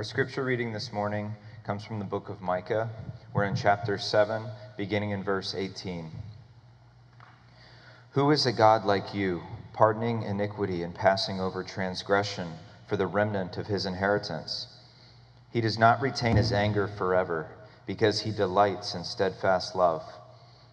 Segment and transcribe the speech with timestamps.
[0.00, 2.88] Our scripture reading this morning comes from the book of Micah.
[3.34, 4.44] We're in chapter 7,
[4.78, 6.10] beginning in verse 18.
[8.12, 9.42] Who is a God like you,
[9.74, 12.48] pardoning iniquity and passing over transgression
[12.86, 14.68] for the remnant of his inheritance?
[15.50, 17.50] He does not retain his anger forever,
[17.84, 20.02] because he delights in steadfast love.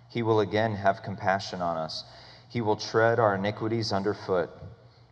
[0.07, 2.05] He will again have compassion on us.
[2.48, 4.50] He will tread our iniquities underfoot.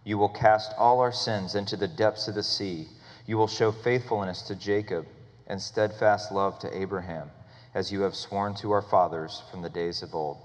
[0.06, 2.88] You will cast all our sins into the depths of the sea.
[3.28, 5.08] You will show faithfulness to Jacob
[5.48, 7.32] and steadfast love to Abraham,
[7.74, 10.38] as you have sworn to our fathers from the days of old.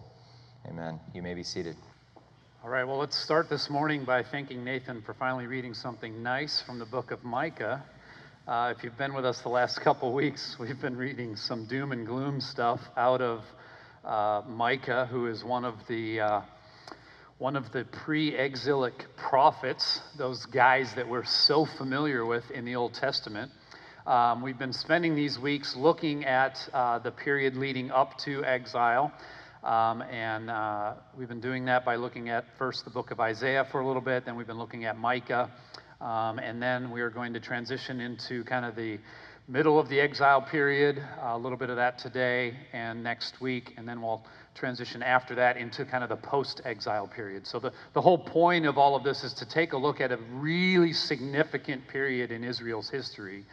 [0.66, 0.98] Amen.
[1.14, 1.76] You may be seated.
[2.64, 6.62] All right, well, let's start this morning by thanking Nathan for finally reading something nice
[6.62, 7.84] from the book of Micah.
[8.48, 11.92] Uh, if you've been with us the last couple weeks, we've been reading some doom
[11.92, 13.44] and gloom stuff out of
[14.06, 16.40] uh, Micah, who is one of the uh,
[17.40, 22.92] one of the pre-exilic prophets, those guys that we're so familiar with in the Old
[22.92, 23.50] Testament.
[24.06, 29.10] Um, we've been spending these weeks looking at uh, the period leading up to exile.
[29.64, 33.66] Um, and uh, we've been doing that by looking at first the book of Isaiah
[33.72, 35.50] for a little bit, then we've been looking at Micah,
[36.02, 38.98] um, and then we are going to transition into kind of the
[39.48, 43.88] middle of the exile period, a little bit of that today and next week, and
[43.88, 44.22] then we'll
[44.54, 47.46] transition after that into kind of the post exile period.
[47.46, 50.12] So, the, the whole point of all of this is to take a look at
[50.12, 53.44] a really significant period in Israel's history,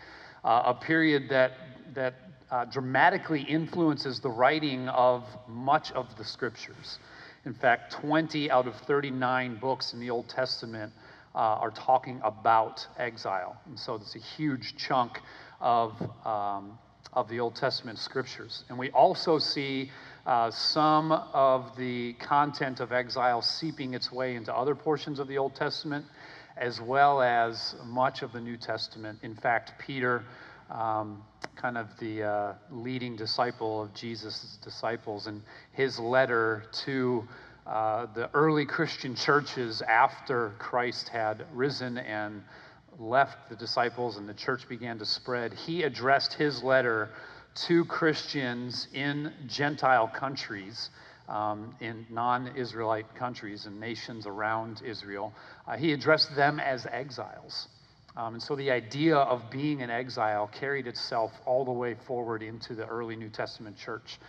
[0.44, 1.52] uh, a period that,
[1.94, 2.16] that
[2.50, 7.00] uh, dramatically influences the writing of much of the scriptures.
[7.46, 10.92] In fact, 20 out of 39 books in the Old Testament
[11.34, 13.56] uh, are talking about exile.
[13.68, 15.20] And so, it's a huge chunk
[15.62, 15.94] of,
[16.26, 16.78] um,
[17.14, 18.64] of the Old Testament scriptures.
[18.70, 19.92] And we also see
[20.28, 25.38] uh, some of the content of exile seeping its way into other portions of the
[25.38, 26.06] Old Testament,
[26.58, 29.20] as well as much of the New Testament.
[29.24, 30.26] In fact, Peter,
[30.70, 31.24] um,
[31.56, 37.26] kind of the uh, leading disciple of Jesus' disciples, and his letter to
[37.66, 42.44] uh, the early Christian churches after Christ had risen and
[43.00, 47.12] left the disciples and the church began to spread, he addressed his letter
[47.66, 50.90] to Christians in Gentile countries,
[51.28, 55.34] um, in non Israelite countries and nations around Israel.
[55.68, 57.68] Uh, he addressed them as exiles.
[58.16, 62.42] Um, and so the idea of being an exile carried itself all the way forward
[62.42, 64.20] into the early New Testament church.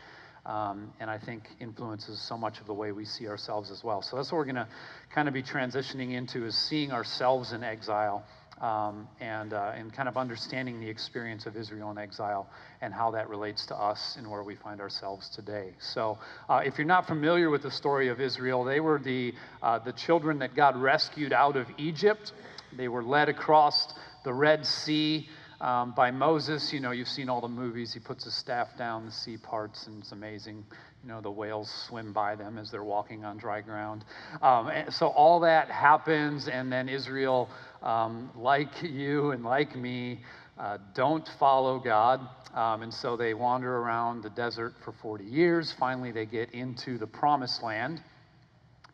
[0.44, 4.02] Um, and I think influences so much of the way we see ourselves as well.
[4.02, 4.68] So that's what we're going to
[5.14, 8.24] kind of be transitioning into is seeing ourselves in exile
[8.60, 12.48] um, and, uh, and kind of understanding the experience of Israel in exile
[12.80, 15.74] and how that relates to us and where we find ourselves today.
[15.80, 19.78] So, uh, if you're not familiar with the story of Israel, they were the, uh,
[19.78, 22.32] the children that God rescued out of Egypt.
[22.76, 23.92] They were led across
[24.24, 25.28] the Red Sea.
[25.60, 27.92] Um, by Moses, you know, you've seen all the movies.
[27.92, 30.64] He puts his staff down, the sea parts, and it's amazing.
[31.02, 34.04] You know, the whales swim by them as they're walking on dry ground.
[34.42, 37.48] Um, so all that happens, and then Israel
[37.82, 40.20] um, like you and like me,
[40.58, 42.20] uh, don't follow God.
[42.52, 45.72] Um, and so they wander around the desert for 40 years.
[45.78, 48.02] Finally, they get into the promised land.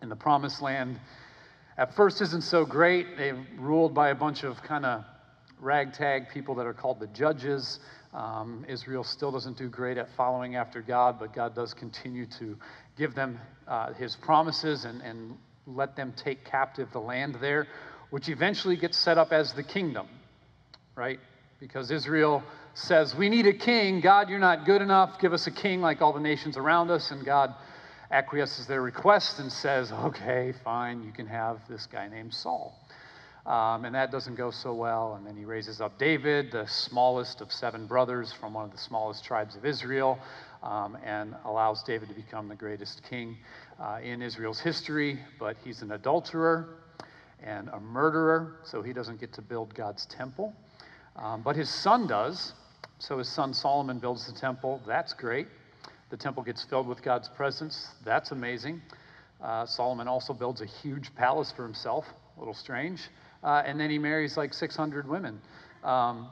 [0.03, 1.01] And the promised land
[1.79, 3.17] at first isn't so great.
[3.17, 5.05] They're ruled by a bunch of kind of
[5.61, 7.81] ragtag people that are called the judges.
[8.13, 12.57] Um, Israel still doesn't do great at following after God, but God does continue to
[12.97, 17.67] give them uh, his promises and, and let them take captive the land there
[18.15, 20.07] which eventually gets set up as the kingdom,
[20.95, 21.19] right?
[21.59, 22.45] Because Israel
[22.75, 24.01] says, We need a king.
[24.01, 25.19] God, you're not good enough.
[25.21, 27.11] Give us a king like all the nations around us.
[27.11, 27.53] And God
[28.13, 32.79] acquiesces their request and says, Okay, fine, you can have this guy named Saul.
[33.47, 35.15] Um, and that doesn't go so well.
[35.15, 38.79] And then he raises up David, the smallest of seven brothers from one of the
[38.79, 40.19] smallest tribes of Israel,
[40.63, 43.37] um, and allows David to become the greatest king
[43.79, 45.19] uh, in Israel's history.
[45.39, 46.79] But he's an adulterer
[47.43, 50.55] and a murderer, so he doesn't get to build God's temple.
[51.17, 52.55] Um, but his son does.
[52.99, 54.81] So his son Solomon builds the temple.
[54.87, 55.49] That's great.
[56.09, 57.89] The temple gets filled with God's presence.
[58.05, 58.81] That's amazing.
[59.43, 62.07] Uh, Solomon also builds a huge palace for himself.
[62.37, 63.01] A little strange.
[63.45, 65.41] Uh, and then he marries like 600 women.
[65.85, 66.29] Um,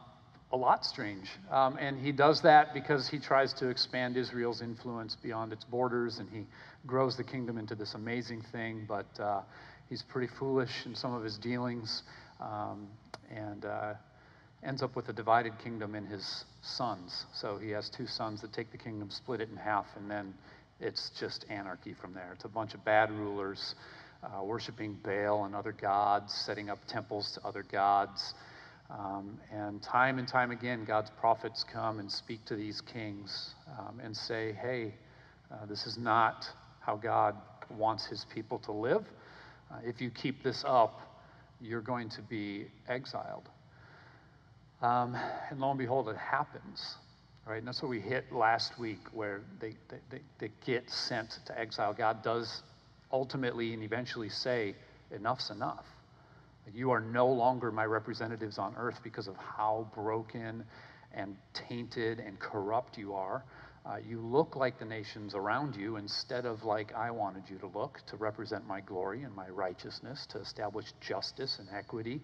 [0.50, 1.28] a lot strange.
[1.50, 6.18] Um, and he does that because he tries to expand Israel's influence beyond its borders
[6.18, 6.46] and he
[6.86, 8.84] grows the kingdom into this amazing thing.
[8.86, 9.42] But uh,
[9.88, 12.02] he's pretty foolish in some of his dealings
[12.40, 12.88] um,
[13.30, 13.94] and uh,
[14.62, 17.26] ends up with a divided kingdom in his sons.
[17.34, 20.34] So he has two sons that take the kingdom, split it in half, and then
[20.80, 22.32] it's just anarchy from there.
[22.34, 23.74] It's a bunch of bad rulers
[24.22, 28.34] uh, worshiping Baal and other gods, setting up temples to other gods.
[28.90, 34.00] Um, and time and time again, God's prophets come and speak to these kings um,
[34.00, 34.94] and say, hey,
[35.50, 36.46] uh, this is not
[36.80, 37.36] how God
[37.70, 39.04] wants his people to live.
[39.70, 41.00] Uh, if you keep this up,
[41.60, 43.48] you're going to be exiled.
[44.82, 45.16] Um,
[45.50, 46.96] and lo and behold, it happens.
[47.46, 47.58] Right?
[47.58, 51.58] And that's what we hit last week, where they, they, they, they get sent to
[51.58, 51.92] exile.
[51.92, 52.62] God does
[53.12, 54.74] ultimately and eventually say,
[55.10, 55.84] enough's enough.
[56.72, 60.64] You are no longer my representatives on earth because of how broken
[61.12, 63.44] and tainted and corrupt you are.
[63.84, 67.66] Uh, you look like the nations around you instead of like I wanted you to
[67.66, 72.20] look to represent my glory and my righteousness, to establish justice and equity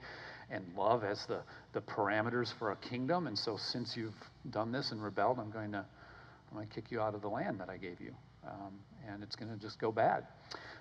[0.51, 1.41] and love as the,
[1.73, 3.27] the parameters for a kingdom.
[3.27, 4.15] And so, since you've
[4.51, 7.29] done this and rebelled, I'm going to, I'm going to kick you out of the
[7.29, 8.15] land that I gave you.
[8.47, 10.25] Um, and it's going to just go bad.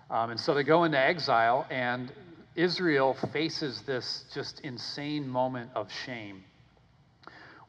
[0.09, 2.11] Um, and so they go into exile, and
[2.55, 6.43] Israel faces this just insane moment of shame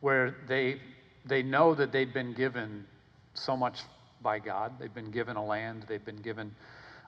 [0.01, 0.81] where they,
[1.25, 2.87] they know that they've been given
[3.35, 3.79] so much
[4.23, 4.73] by God.
[4.79, 6.55] They've been given a land, they've been given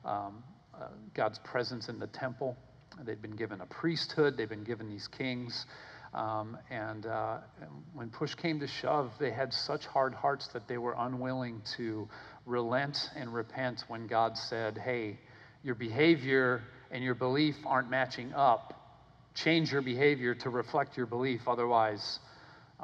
[0.05, 0.43] um,
[0.75, 2.57] uh, God's presence in the temple,
[3.05, 5.67] they've been given a priesthood, they've been given these kings.
[6.13, 10.67] Um, and, uh, and when push came to shove, they had such hard hearts that
[10.67, 12.09] they were unwilling to
[12.51, 15.19] relent and repent when God said, Hey,
[15.63, 18.75] your behavior and your belief aren't matching up,
[19.35, 21.43] change your behavior to reflect your belief.
[21.47, 22.19] Otherwise,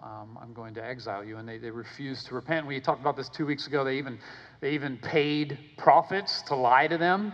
[0.02, 1.38] um, I'm going to exile you.
[1.38, 2.66] And they, they refused to repent.
[2.66, 3.84] We talked about this two weeks ago.
[3.84, 4.18] They even,
[4.60, 7.32] they even paid prophets to lie to them,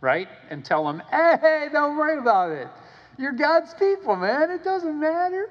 [0.00, 0.28] right?
[0.50, 2.68] And tell them, hey, don't worry about it.
[3.18, 4.50] You're God's people, man.
[4.50, 5.50] It doesn't matter.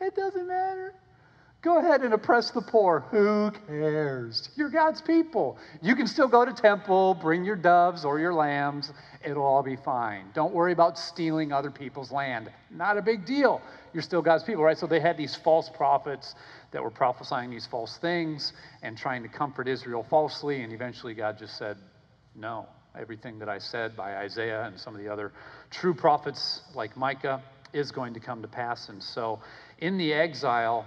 [0.00, 0.94] It doesn't matter.
[1.62, 3.04] Go ahead and oppress the poor.
[3.12, 4.50] Who cares?
[4.56, 5.56] You're God's people.
[5.80, 8.92] You can still go to temple, bring your doves or your lambs.
[9.24, 10.26] It'll all be fine.
[10.34, 12.50] Don't worry about stealing other people's land.
[12.68, 13.62] Not a big deal.
[13.94, 14.76] You're still God's people, right?
[14.76, 16.34] So they had these false prophets
[16.72, 20.62] that were prophesying these false things and trying to comfort Israel falsely.
[20.62, 21.76] And eventually God just said,
[22.34, 22.66] no.
[22.98, 25.32] Everything that I said by Isaiah and some of the other
[25.70, 27.40] true prophets like Micah
[27.72, 28.88] is going to come to pass.
[28.88, 29.40] And so
[29.78, 30.84] in the exile,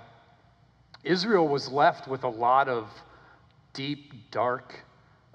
[1.06, 2.90] Israel was left with a lot of
[3.74, 4.74] deep, dark,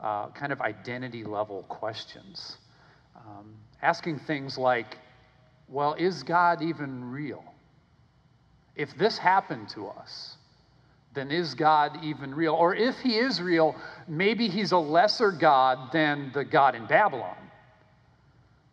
[0.01, 2.59] uh, kind of identity level questions.
[3.17, 4.99] Um, asking things like,
[5.69, 7.45] well, is God even real?
[8.75, 10.37] If this happened to us,
[11.15, 12.55] then is God even real?
[12.55, 13.77] Or if he is real,
[14.09, 17.37] maybe he's a lesser God than the God in Babylon.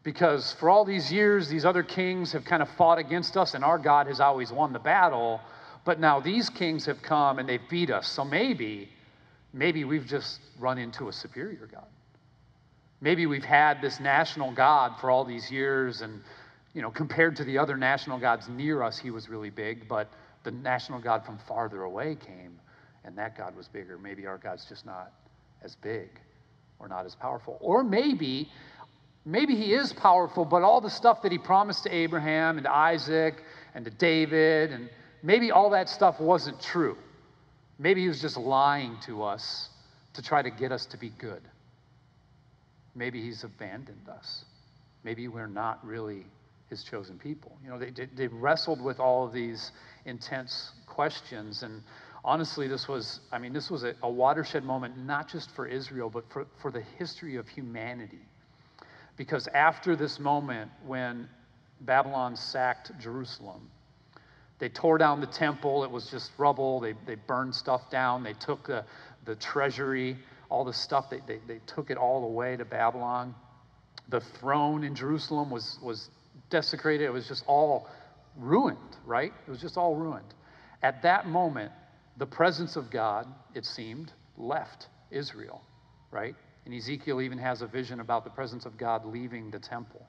[0.03, 3.63] Because for all these years, these other kings have kind of fought against us, and
[3.63, 5.41] our God has always won the battle.
[5.87, 8.09] But now these kings have come and they've beat us.
[8.09, 8.89] So maybe,
[9.53, 11.87] maybe we've just run into a superior God.
[12.99, 16.21] Maybe we've had this national God for all these years, and
[16.73, 20.09] you know, compared to the other national gods near us, he was really big, but
[20.43, 22.59] the national God from farther away came,
[23.05, 23.97] and that God was bigger.
[23.97, 25.13] Maybe our God's just not
[25.63, 26.09] as big
[26.79, 27.57] or not as powerful.
[27.61, 28.49] Or maybe,
[29.23, 33.41] maybe he is powerful, but all the stuff that he promised to Abraham and Isaac
[33.73, 34.89] and to David and
[35.27, 36.97] maybe all that stuff wasn't true.
[37.77, 39.67] Maybe he was just lying to us
[40.13, 41.41] to try to get us to be good.
[42.95, 44.45] Maybe he's abandoned us.
[45.03, 46.25] Maybe we're not really
[46.69, 47.51] his chosen people.
[47.61, 49.73] You know, they, they wrestled with all of these
[50.05, 51.61] intense questions.
[51.61, 51.83] And
[52.23, 56.09] honestly, this was, I mean, this was a, a watershed moment, not just for Israel,
[56.09, 58.25] but for, for the history of humanity.
[59.17, 61.27] Because after this moment, when
[61.81, 63.69] Babylon sacked Jerusalem,
[64.59, 65.83] they tore down the temple.
[65.83, 66.79] It was just rubble.
[66.79, 68.23] They, they burned stuff down.
[68.23, 68.85] They took the,
[69.25, 70.17] the treasury,
[70.49, 73.35] all the stuff, they, they, they took it all away to Babylon.
[74.09, 76.09] The throne in Jerusalem was, was
[76.49, 77.05] desecrated.
[77.05, 77.89] It was just all
[78.37, 79.33] ruined, right?
[79.45, 80.33] It was just all ruined.
[80.81, 81.71] At that moment,
[82.17, 85.61] the presence of God, it seemed, left Israel,
[86.11, 86.35] right?
[86.65, 90.05] And Ezekiel even has a vision about the presence of God leaving the temple.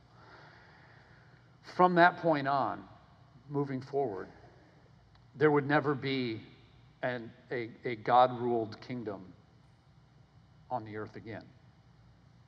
[1.77, 2.85] From that point on,
[3.49, 4.29] moving forward,
[5.39, 6.41] there would never be
[7.03, 9.25] an, a, a God ruled kingdom
[10.71, 11.45] on the earth again.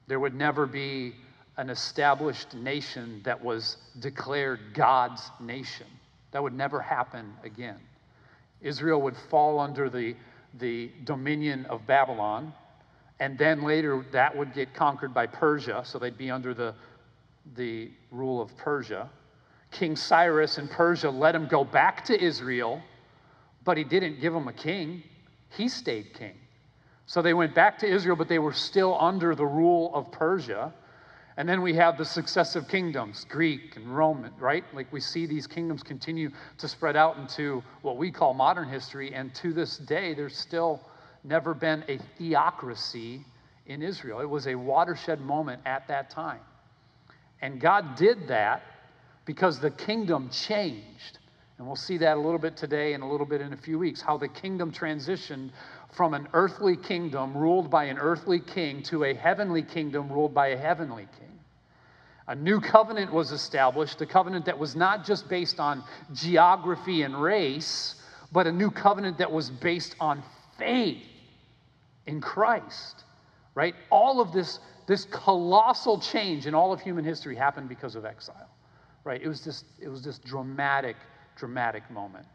[0.08, 1.14] There would never be
[1.56, 5.86] an established nation that was declared God's nation.
[6.32, 7.78] That would never happen again.
[8.60, 10.16] Israel would fall under the,
[10.58, 12.52] the dominion of Babylon,
[13.20, 16.74] and then later that would get conquered by Persia, so they'd be under the,
[17.54, 19.08] the rule of Persia.
[19.70, 22.82] King Cyrus in Persia let him go back to Israel,
[23.64, 25.02] but he didn't give him a king.
[25.50, 26.34] He stayed king.
[27.06, 30.72] So they went back to Israel, but they were still under the rule of Persia.
[31.36, 34.64] And then we have the successive kingdoms, Greek and Roman, right?
[34.74, 39.14] Like we see these kingdoms continue to spread out into what we call modern history.
[39.14, 40.80] And to this day, there's still
[41.24, 43.24] never been a theocracy
[43.66, 44.20] in Israel.
[44.20, 46.40] It was a watershed moment at that time.
[47.42, 48.62] And God did that
[49.30, 51.18] because the kingdom changed.
[51.56, 53.78] And we'll see that a little bit today and a little bit in a few
[53.78, 55.50] weeks how the kingdom transitioned
[55.92, 60.48] from an earthly kingdom ruled by an earthly king to a heavenly kingdom ruled by
[60.48, 61.38] a heavenly king.
[62.26, 67.22] A new covenant was established, a covenant that was not just based on geography and
[67.22, 67.94] race,
[68.32, 70.24] but a new covenant that was based on
[70.58, 71.04] faith
[72.04, 73.04] in Christ.
[73.54, 73.76] Right?
[73.90, 74.58] All of this
[74.88, 78.49] this colossal change in all of human history happened because of exile.
[79.04, 79.22] Right?
[79.22, 80.96] It was this it was this dramatic
[81.36, 82.26] dramatic moment.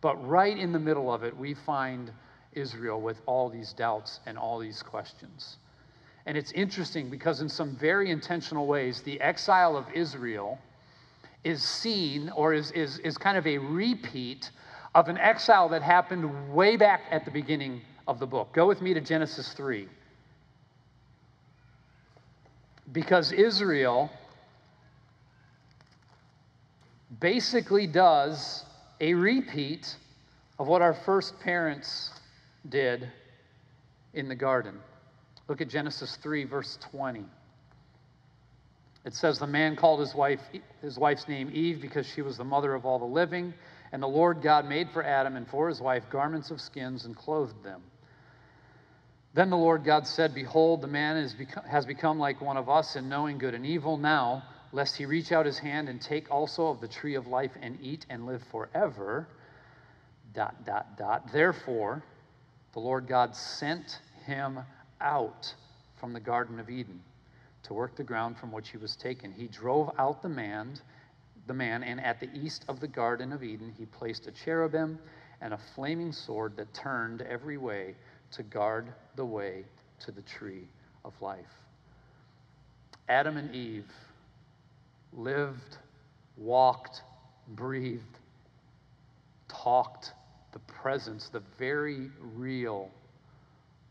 [0.00, 2.12] But right in the middle of it, we find
[2.52, 5.56] Israel with all these doubts and all these questions.
[6.26, 10.58] And it's interesting because, in some very intentional ways, the exile of Israel
[11.44, 14.50] is seen or is, is, is kind of a repeat
[14.94, 18.52] of an exile that happened way back at the beginning of the book.
[18.52, 19.88] Go with me to Genesis 3.
[22.92, 24.10] Because Israel
[27.18, 28.64] basically does
[29.00, 29.96] a repeat
[30.58, 32.10] of what our first parents
[32.68, 33.10] did
[34.14, 34.78] in the garden.
[35.48, 37.24] Look at Genesis 3, verse 20.
[39.04, 40.40] It says, The man called his wife
[40.82, 43.54] his wife's name Eve because she was the mother of all the living.
[43.92, 47.16] And the Lord God made for Adam and for his wife garments of skins and
[47.16, 47.82] clothed them.
[49.34, 51.28] Then the Lord God said, Behold, the man
[51.68, 53.96] has become like one of us in knowing good and evil.
[53.96, 57.52] Now, lest he reach out his hand and take also of the tree of life
[57.60, 59.26] and eat and live forever.
[60.32, 61.32] Dot, dot, dot.
[61.32, 62.02] Therefore,
[62.72, 64.60] the Lord God sent him
[65.00, 65.52] out
[65.98, 67.00] from the Garden of Eden
[67.64, 69.32] to work the ground from which he was taken.
[69.32, 70.74] He drove out the man,
[71.46, 74.98] the man, and at the east of the Garden of Eden he placed a cherubim
[75.40, 77.94] and a flaming sword that turned every way
[78.32, 79.64] to guard the way
[80.00, 80.68] to the tree
[81.04, 81.60] of life.
[83.08, 83.90] Adam and Eve
[85.12, 85.78] lived,
[86.36, 87.02] walked,
[87.48, 88.18] breathed,
[89.48, 90.12] talked
[90.52, 92.90] the presence, the very real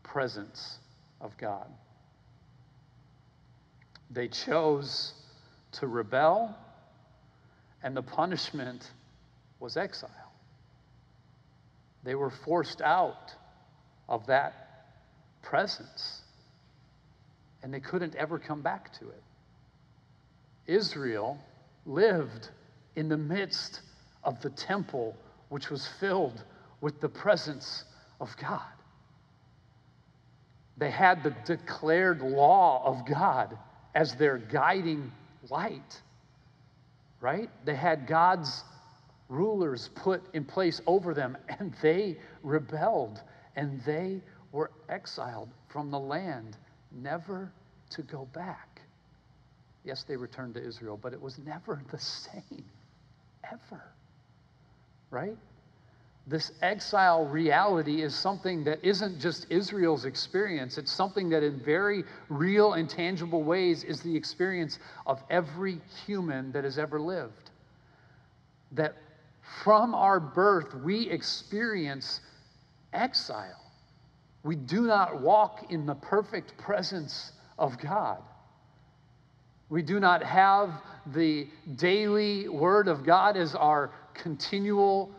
[0.02, 0.78] presence
[1.20, 1.66] of God.
[4.10, 5.14] They chose
[5.72, 6.56] to rebel,
[7.82, 8.90] and the punishment
[9.60, 10.10] was exile.
[12.02, 13.34] They were forced out
[14.08, 14.54] of that
[15.42, 16.22] presence,
[17.62, 19.22] and they couldn't ever come back to it.
[20.70, 21.38] Israel
[21.84, 22.48] lived
[22.96, 23.80] in the midst
[24.22, 25.16] of the temple,
[25.48, 26.44] which was filled
[26.80, 27.84] with the presence
[28.20, 28.60] of God.
[30.76, 33.58] They had the declared law of God
[33.94, 35.10] as their guiding
[35.50, 36.00] light,
[37.20, 37.50] right?
[37.64, 38.64] They had God's
[39.28, 43.20] rulers put in place over them, and they rebelled
[43.56, 44.22] and they
[44.52, 46.56] were exiled from the land,
[46.92, 47.52] never
[47.90, 48.69] to go back.
[49.84, 52.64] Yes, they returned to Israel, but it was never the same,
[53.44, 53.82] ever.
[55.10, 55.36] Right?
[56.30, 60.78] this exile reality is something that isn't just Israel's experience.
[60.78, 66.52] It's something that, in very real and tangible ways, is the experience of every human
[66.52, 67.50] that has ever lived.
[68.72, 68.94] That
[69.64, 72.20] from our birth, we experience
[72.92, 73.60] exile.
[74.44, 78.22] We do not walk in the perfect presence of God.
[79.70, 80.82] We do not have
[81.14, 81.46] the
[81.76, 85.10] daily word of God as our continual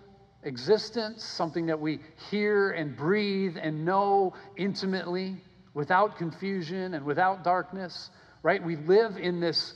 [0.43, 5.37] existence, something that we hear and breathe and know intimately
[5.73, 8.09] without confusion and without darkness,
[8.43, 8.61] right?
[8.61, 9.73] We live in this,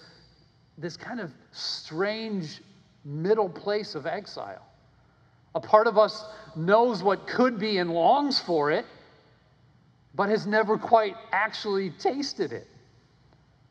[0.78, 2.62] this kind of strange
[3.06, 4.66] middle place of exile.
[5.54, 6.26] A part of us
[6.58, 8.86] knows what could be and longs for it,
[10.14, 12.68] but has never quite actually tasted it.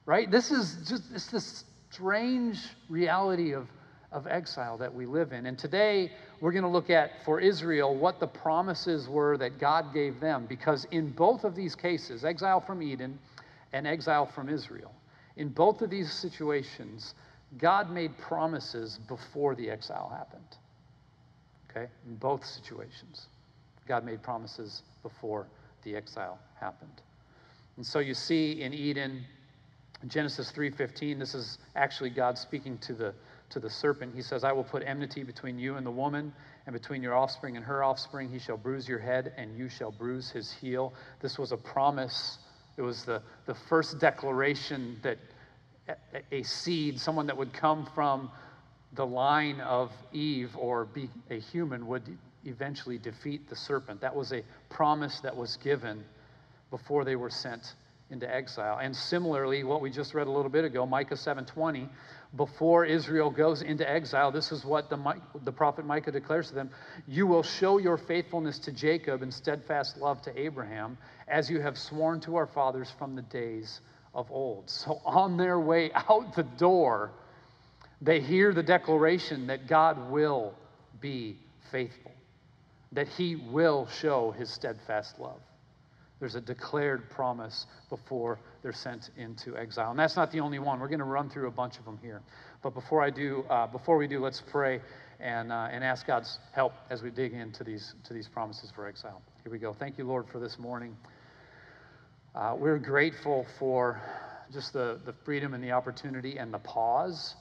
[0.06, 0.30] Right?
[0.30, 2.58] This is just this, this strange
[2.88, 3.66] reality of
[4.14, 5.46] of exile that we live in.
[5.46, 9.92] And today, we're going to look at, for Israel, what the promises were that God
[9.92, 10.46] gave them.
[10.48, 13.18] Because in both of these cases, exile from Eden
[13.72, 14.94] and exile from Israel,
[15.36, 17.14] in both of these situations,
[17.58, 20.56] God made promises before the exile happened.
[21.68, 21.90] Okay?
[22.06, 23.26] In both situations,
[23.88, 25.48] God made promises before
[25.82, 27.02] the exile happened.
[27.76, 29.24] And so you see in Eden,
[30.08, 33.14] Genesis 3:15, this is actually God speaking to the
[33.50, 36.32] to the serpent, he says, I will put enmity between you and the woman,
[36.66, 38.28] and between your offspring and her offspring.
[38.28, 40.92] He shall bruise your head, and you shall bruise his heel.
[41.20, 42.38] This was a promise.
[42.76, 45.18] It was the, the first declaration that
[46.32, 48.30] a seed, someone that would come from
[48.94, 54.00] the line of Eve or be a human, would eventually defeat the serpent.
[54.00, 56.04] That was a promise that was given
[56.70, 57.74] before they were sent
[58.10, 58.78] into exile.
[58.78, 61.88] And similarly, what we just read a little bit ago, Micah 7:20,
[62.36, 66.70] before Israel goes into exile, this is what the, the prophet Micah declares to them
[67.06, 71.78] You will show your faithfulness to Jacob and steadfast love to Abraham, as you have
[71.78, 73.80] sworn to our fathers from the days
[74.14, 74.68] of old.
[74.68, 77.12] So, on their way out the door,
[78.00, 80.54] they hear the declaration that God will
[81.00, 81.38] be
[81.70, 82.12] faithful,
[82.92, 85.40] that he will show his steadfast love.
[86.24, 89.90] There's a declared promise before they're sent into exile.
[89.90, 90.80] And that's not the only one.
[90.80, 92.22] We're going to run through a bunch of them here.
[92.62, 94.80] But before I do, uh, before we do, let's pray
[95.20, 98.88] and, uh, and ask God's help as we dig into these, to these promises for
[98.88, 99.20] exile.
[99.42, 99.74] Here we go.
[99.74, 100.96] Thank you, Lord, for this morning.
[102.34, 104.00] Uh, we're grateful for
[104.50, 107.34] just the, the freedom and the opportunity and the pause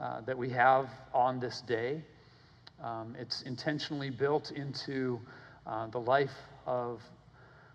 [0.00, 2.02] uh, that we have on this day.
[2.82, 5.20] Um, it's intentionally built into
[5.66, 6.30] uh, the life
[6.64, 7.02] of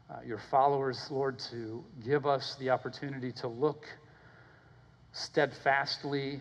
[0.10, 3.86] uh, your followers, Lord, to give us the opportunity to look
[5.12, 6.40] steadfastly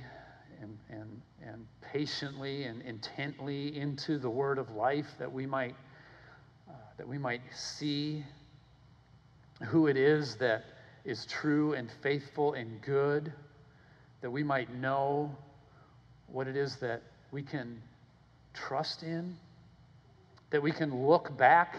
[0.60, 5.74] and, and, and patiently and intently into the word of life that we might,
[6.68, 8.24] uh, that we might see
[9.64, 10.64] who it is that
[11.04, 13.32] is true and faithful and good,
[14.20, 15.34] that we might know
[16.28, 17.82] what it is that we can
[18.54, 19.36] trust in,
[20.50, 21.76] that we can look back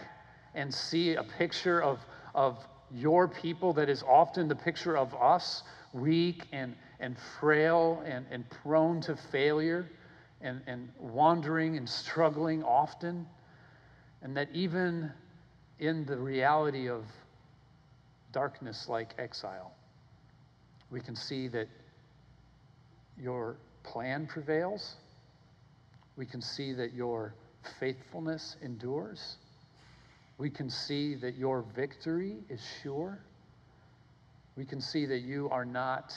[0.54, 2.00] and see a picture of,
[2.34, 2.58] of
[2.90, 5.62] your people that is often the picture of us,
[5.92, 9.88] weak and, and frail and, and prone to failure
[10.40, 13.26] and, and wandering and struggling often.
[14.22, 15.12] And that even
[15.78, 17.04] in the reality of
[18.32, 19.72] darkness like exile,
[20.90, 21.68] we can see that
[23.20, 24.96] your plan prevails.
[26.16, 27.34] We can see that your
[27.78, 29.36] faithfulness endures
[30.38, 33.18] we can see that your victory is sure.
[34.56, 36.14] We can see that you are not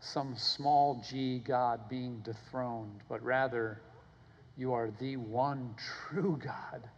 [0.00, 3.80] some small g God being dethroned, but rather
[4.56, 5.74] you are the one
[6.08, 6.88] true God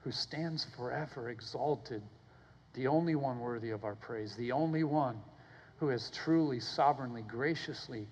[0.00, 2.02] who stands forever exalted,
[2.74, 5.20] the only one worthy of our praise, the only one
[5.76, 8.06] who has truly, sovereignly, graciously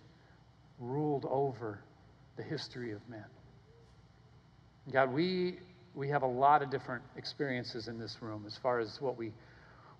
[0.81, 1.81] ruled over
[2.37, 3.25] the history of men.
[4.93, 5.61] God, we
[5.95, 9.33] we have a lot of different experiences in this room as far as what we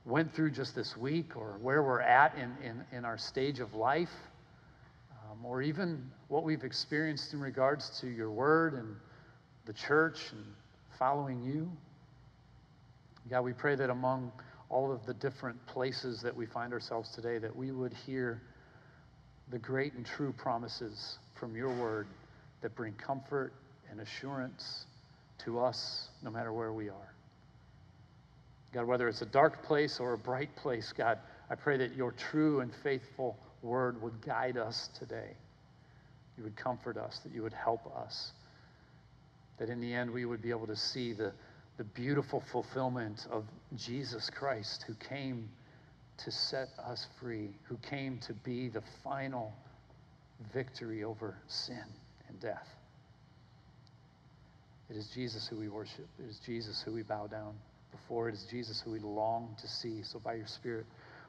[0.05, 3.75] went through just this week or where we're at in, in, in our stage of
[3.75, 4.13] life,
[5.31, 8.97] um, or even what we've experienced in regards to your word and
[9.67, 10.45] the church and
[10.99, 11.71] following you.
[13.29, 14.33] God, we pray that among
[14.71, 18.41] all of the different places that we find ourselves today, that we would hear
[19.51, 22.07] the great and true promises from your word
[22.61, 23.53] that bring comfort
[23.91, 24.87] and assurance
[25.45, 27.15] to us no matter where we are.
[28.73, 31.19] God, whether it's a dark place or a bright place, God,
[31.51, 35.37] I pray that your true and faithful word would guide us today.
[36.37, 38.33] You would comfort us, that you would help us,
[39.59, 41.33] that in the end we would be able to see the,
[41.77, 43.45] the beautiful fulfillment of
[43.77, 45.49] Jesus Christ who came
[46.19, 49.53] to set us free, who came to be the final
[50.53, 51.85] victory over sin
[52.29, 52.69] and death.
[54.91, 56.09] It is Jesus who we worship.
[56.19, 57.55] It is Jesus who we bow down
[57.93, 58.29] before.
[58.29, 60.03] It is Jesus who we long to see.
[60.03, 60.85] So, by your Spirit,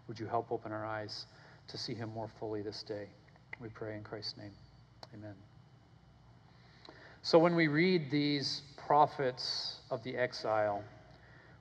[0.08, 1.28] would you help open our eyes
[1.68, 3.08] to see him more fully this day?
[3.62, 4.52] We pray in Christ's name.
[5.14, 5.36] Amen.
[7.22, 10.84] So, when we read these prophets of the exile,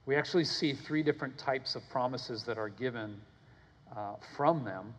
[0.06, 3.20] we actually see three different types of promises that are given
[3.94, 4.94] uh, from them.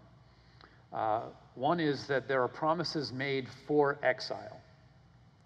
[0.94, 1.24] Uh,
[1.56, 4.62] one is that there are promises made for exile.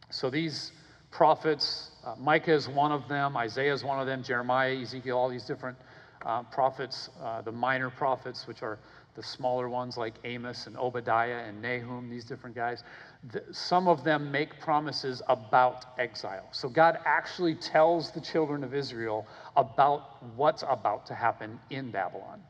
[0.10, 0.74] So, these
[1.16, 1.92] prophets.
[2.06, 5.46] Uh, Micah is one of them, Isaiah is one of them, Jeremiah, Ezekiel, all these
[5.46, 5.78] different
[6.26, 8.78] uh, prophets, uh, the minor prophets, which are
[9.16, 12.84] the smaller ones like Amos and Obadiah and Nahum, these different guys.
[13.32, 16.50] The, some of them make promises about exile.
[16.52, 19.26] So God actually tells the children of Israel
[19.56, 22.42] about what's about to happen in Babylon.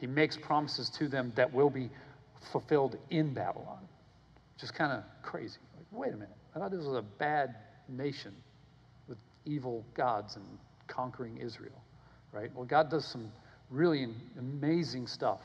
[0.00, 1.90] He makes promises to them that will be
[2.52, 3.80] fulfilled in Babylon.
[4.56, 5.58] Just kind of crazy.
[5.76, 6.36] Like, wait a minute.
[6.54, 7.56] I thought this was a bad
[7.88, 8.32] nation
[9.08, 10.44] with evil gods and
[10.86, 11.82] conquering Israel,
[12.32, 12.54] right?
[12.54, 13.30] Well, God does some
[13.70, 15.40] really amazing stuff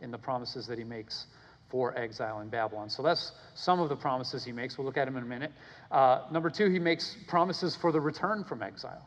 [0.00, 1.26] in the promises that he makes
[1.70, 2.88] for exile in Babylon.
[2.88, 4.78] So that's some of the promises he makes.
[4.78, 5.52] We'll look at them in a minute.
[5.90, 9.06] Uh, number two, he makes promises for the return from exile.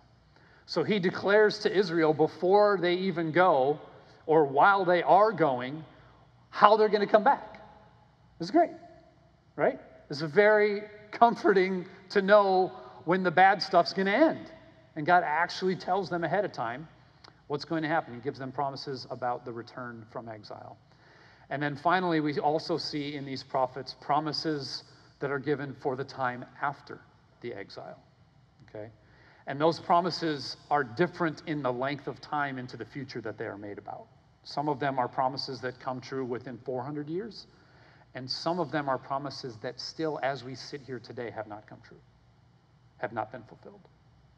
[0.67, 3.79] So he declares to Israel before they even go,
[4.25, 5.83] or while they are going,
[6.49, 7.61] how they're going to come back.
[8.39, 8.71] It's great,
[9.55, 9.79] right?
[10.09, 12.71] It's very comforting to know
[13.05, 14.51] when the bad stuff's going to end.
[14.95, 16.87] And God actually tells them ahead of time
[17.47, 18.13] what's going to happen.
[18.13, 20.77] He gives them promises about the return from exile.
[21.49, 24.83] And then finally, we also see in these prophets promises
[25.19, 26.99] that are given for the time after
[27.41, 27.99] the exile.
[28.69, 28.89] Okay?
[29.47, 33.45] And those promises are different in the length of time into the future that they
[33.45, 34.07] are made about.
[34.43, 37.47] Some of them are promises that come true within 400 years,
[38.15, 41.67] and some of them are promises that still, as we sit here today, have not
[41.67, 41.99] come true,
[43.01, 43.81] have not been fulfilled,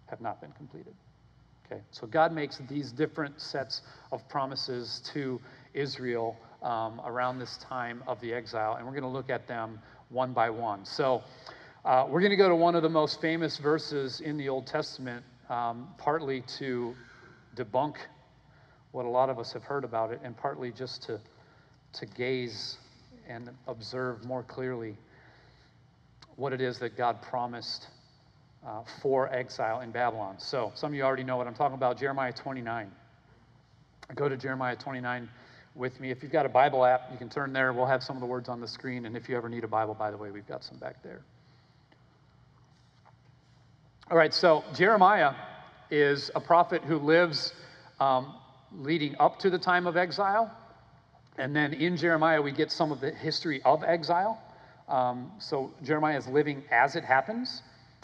[0.08, 0.94] have not been completed.
[1.66, 5.40] Okay, so God makes these different sets of promises to
[5.74, 9.80] Israel um, around this time of the exile, and we're going to look at them
[10.10, 10.86] one by one.
[10.86, 11.24] So
[11.84, 14.66] uh, we're going to go to one of the most famous verses in the Old
[14.66, 16.96] Testament, um, partly to
[17.56, 17.96] debunk
[18.92, 21.20] what a lot of us have heard about it, and partly just to,
[21.94, 22.78] to gaze
[23.28, 24.96] and observe more clearly
[26.36, 27.88] what it is that God promised
[28.66, 30.36] uh, for exile in Babylon.
[30.40, 32.92] So, some of you already know what I'm talking about Jeremiah 29.
[34.16, 35.30] Go to Jeremiah 29
[35.76, 36.12] with me.
[36.12, 37.74] If you've got a Bible app, you can turn there.
[37.74, 39.06] We'll have some of the words on the screen.
[39.06, 41.22] And if you ever need a Bible, by the way, we've got some back there.
[44.12, 45.34] All right, so Jeremiah
[45.90, 47.54] is a prophet who lives
[48.00, 48.36] um,
[48.72, 50.52] leading up to the time of exile.
[51.38, 54.42] And then in Jeremiah, we get some of the history of exile.
[54.88, 57.64] Um, so Jeremiah is living as it happens.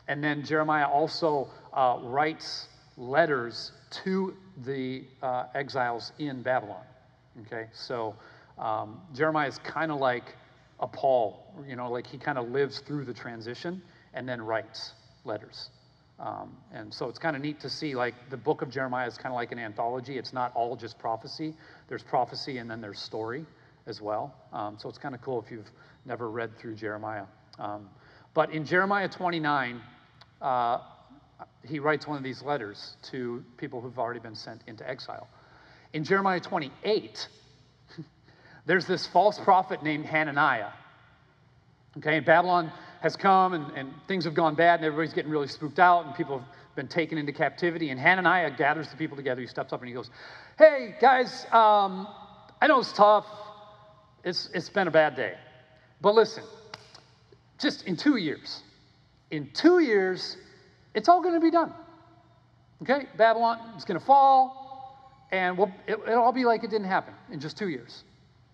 [0.10, 2.67] And then Jeremiah also uh, writes
[2.98, 3.72] letters
[4.04, 6.84] to the uh, exiles in Babylon.
[7.45, 8.15] Okay, so
[8.58, 10.36] um, Jeremiah is kind of like
[10.80, 13.82] a Paul, you know, like he kind of lives through the transition
[14.15, 14.93] and then writes
[15.26, 15.69] letters.
[16.19, 19.15] Um, and so it's kind of neat to see, like, the book of Jeremiah is
[19.17, 20.17] kind of like an anthology.
[20.17, 21.54] It's not all just prophecy,
[21.88, 23.45] there's prophecy and then there's story
[23.86, 24.34] as well.
[24.52, 25.72] Um, so it's kind of cool if you've
[26.06, 27.26] never read through Jeremiah.
[27.60, 27.89] Um,
[28.34, 29.82] but in Jeremiah 29,
[30.41, 30.80] uh,
[31.63, 35.28] he writes one of these letters to people who've already been sent into exile.
[35.93, 37.28] In Jeremiah 28,
[38.65, 40.71] there's this false prophet named Hananiah.
[41.97, 42.71] Okay, Babylon
[43.02, 46.15] has come and, and things have gone bad and everybody's getting really spooked out and
[46.15, 47.89] people have been taken into captivity.
[47.89, 49.41] And Hananiah gathers the people together.
[49.41, 50.10] He steps up and he goes,
[50.58, 52.08] Hey, guys, um,
[52.62, 53.25] I know it's tough.
[54.23, 55.34] It's, it's been a bad day.
[56.02, 56.43] But listen,
[57.60, 58.62] just in two years,
[59.32, 60.38] in two years,
[60.94, 61.74] it's all going to be done.
[62.82, 63.08] Okay?
[63.18, 67.13] Babylon is going to fall, and we'll, it, it'll all be like it didn't happen
[67.32, 68.04] in just two years.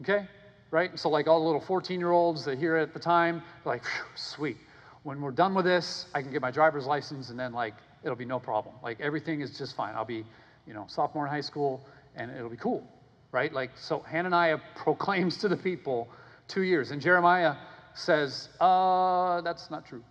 [0.02, 0.28] Okay?
[0.76, 1.00] right?
[1.00, 3.84] So, like all the little 14 year olds that hear it at the time, like,
[4.16, 4.58] sweet.
[5.04, 8.18] When we're done with this, I can get my driver's license and then, like, it'll
[8.18, 8.76] be no problem.
[8.84, 9.96] Like, everything is just fine.
[9.96, 10.26] I'll be,
[10.68, 11.86] you know, sophomore in high school
[12.16, 12.86] and it'll be cool,
[13.32, 13.54] right?
[13.54, 16.10] Like, so Hananiah proclaims to the people
[16.50, 16.92] two years.
[16.92, 17.56] And Jeremiah
[17.94, 20.04] says, uh, that's not true,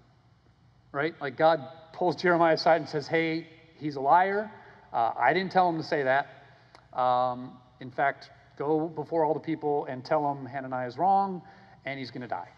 [0.94, 1.14] right?
[1.20, 1.60] Like, God
[1.92, 3.46] pulls Jeremiah aside and says, hey,
[3.78, 4.50] he's a liar.
[4.92, 6.98] Uh, I didn't tell him to say that.
[6.98, 11.42] Um, in fact, Go before all the people and tell them Hananiah is wrong
[11.84, 12.48] and he's going to die.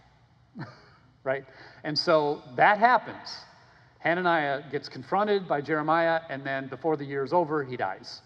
[1.24, 1.44] right?
[1.84, 3.36] And so that happens.
[4.00, 8.20] Hananiah gets confronted by Jeremiah, and then before the year is over, he dies,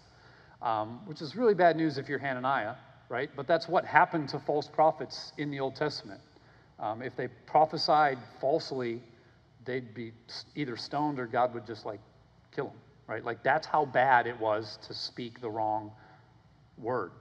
[0.61, 2.75] um, which is really bad news if you're Hananiah,
[3.09, 3.31] right?
[3.35, 6.21] But that's what happened to false prophets in the Old Testament.
[6.79, 9.01] Um, if they prophesied falsely,
[9.65, 10.13] they'd be
[10.55, 11.99] either stoned or God would just like
[12.55, 13.23] kill them, right?
[13.23, 15.91] Like that's how bad it was to speak the wrong
[16.77, 17.11] word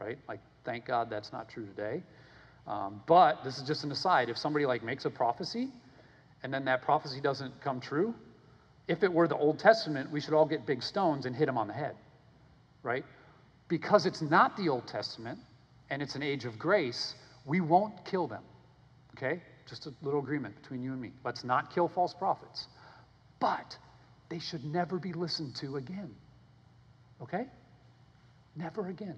[0.00, 0.18] right?
[0.28, 2.02] Like, thank God that's not true today.
[2.66, 4.28] Um, but this is just an aside.
[4.28, 5.68] If somebody like makes a prophecy
[6.42, 8.14] and then that prophecy doesn't come true,
[8.88, 11.58] if it were the Old Testament, we should all get big stones and hit them
[11.58, 11.96] on the head,
[12.82, 13.04] right?
[13.68, 15.38] Because it's not the Old Testament
[15.90, 17.14] and it's an age of grace,
[17.46, 18.42] we won't kill them,
[19.16, 19.42] okay?
[19.70, 21.12] Just a little agreement between you and me.
[21.24, 22.66] Let's not kill false prophets.
[23.38, 23.78] But
[24.28, 26.10] they should never be listened to again,
[27.22, 27.46] okay?
[28.56, 29.16] Never again.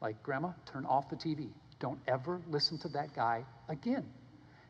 [0.00, 1.50] Like, Grandma, turn off the TV.
[1.78, 4.04] Don't ever listen to that guy again.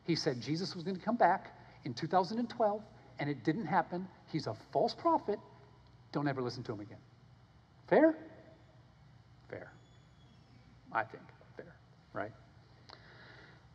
[0.05, 2.81] He said Jesus was going to come back in 2012,
[3.19, 4.07] and it didn't happen.
[4.31, 5.39] He's a false prophet.
[6.11, 6.97] Don't ever listen to him again.
[7.89, 8.15] Fair?
[9.49, 9.71] Fair.
[10.91, 11.23] I think.
[11.57, 11.75] Fair,
[12.13, 12.31] right?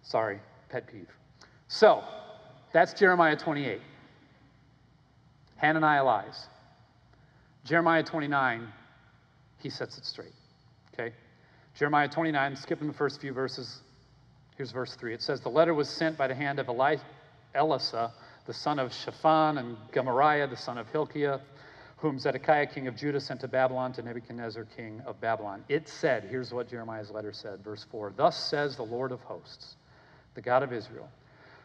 [0.03, 1.09] Sorry, pet peeve.
[1.69, 2.03] So,
[2.73, 3.81] that's Jeremiah 28.
[5.57, 6.47] Hananiah lies.
[7.65, 8.69] Jeremiah 29,
[9.59, 10.33] he sets it straight.
[10.95, 11.15] Okay?
[11.75, 13.81] Jeremiah 29, skipping the first few verses.
[14.57, 15.15] Here's verse 3.
[15.15, 16.97] It says, The letter was sent by the hand of Eli-
[17.55, 18.13] Elisha,
[18.47, 21.41] the son of Shaphan, and Gemariah, the son of Hilkiah,
[21.99, 25.65] whom Zedekiah king of Judah sent to Babylon to Nebuchadnezzar king of Babylon.
[25.69, 29.77] It said, here's what Jeremiah's letter said, verse 4 Thus says the Lord of hosts,
[30.35, 31.09] the God of Israel,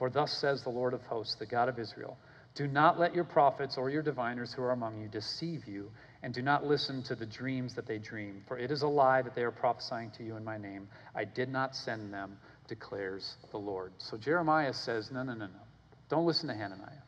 [0.00, 2.16] For thus says the Lord of hosts, the God of Israel
[2.54, 5.90] Do not let your prophets or your diviners who are among you deceive you
[6.22, 9.20] and do not listen to the dreams that they dream, for it is a lie
[9.20, 10.88] that they are prophesying to you in my name.
[11.14, 13.92] I did not send them, declares the Lord.
[13.98, 15.62] So Jeremiah says, No, no, no, no.
[16.08, 17.04] Don't listen to Hananiah.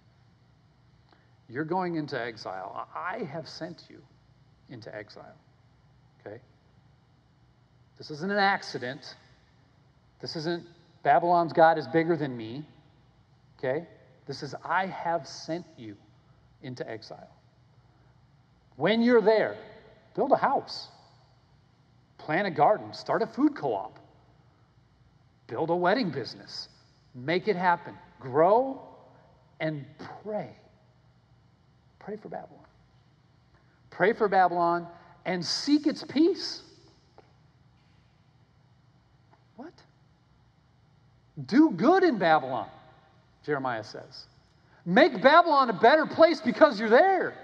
[1.49, 2.87] You're going into exile.
[2.95, 4.03] I have sent you
[4.69, 5.35] into exile.
[6.21, 6.43] Okay?
[7.97, 9.01] This isn't an accident.
[10.21, 10.67] This isn't
[11.03, 12.67] Babylon's God is bigger than me.
[13.63, 13.87] Okay?
[14.27, 15.97] This is I have sent you
[16.63, 17.31] into exile.
[18.77, 19.57] When you're there,
[20.15, 20.89] build a house,
[22.19, 23.99] plant a garden, start a food co op,
[25.47, 26.69] build a wedding business,
[27.15, 28.81] make it happen, grow
[29.61, 29.85] and
[30.23, 30.51] pray.
[31.99, 32.65] Pray for Babylon.
[33.91, 34.87] Pray for Babylon
[35.25, 36.63] and seek its peace.
[39.57, 39.73] What?
[41.47, 42.69] Do good in Babylon,
[43.45, 44.27] Jeremiah says.
[44.85, 47.35] Make Babylon a better place because you're there.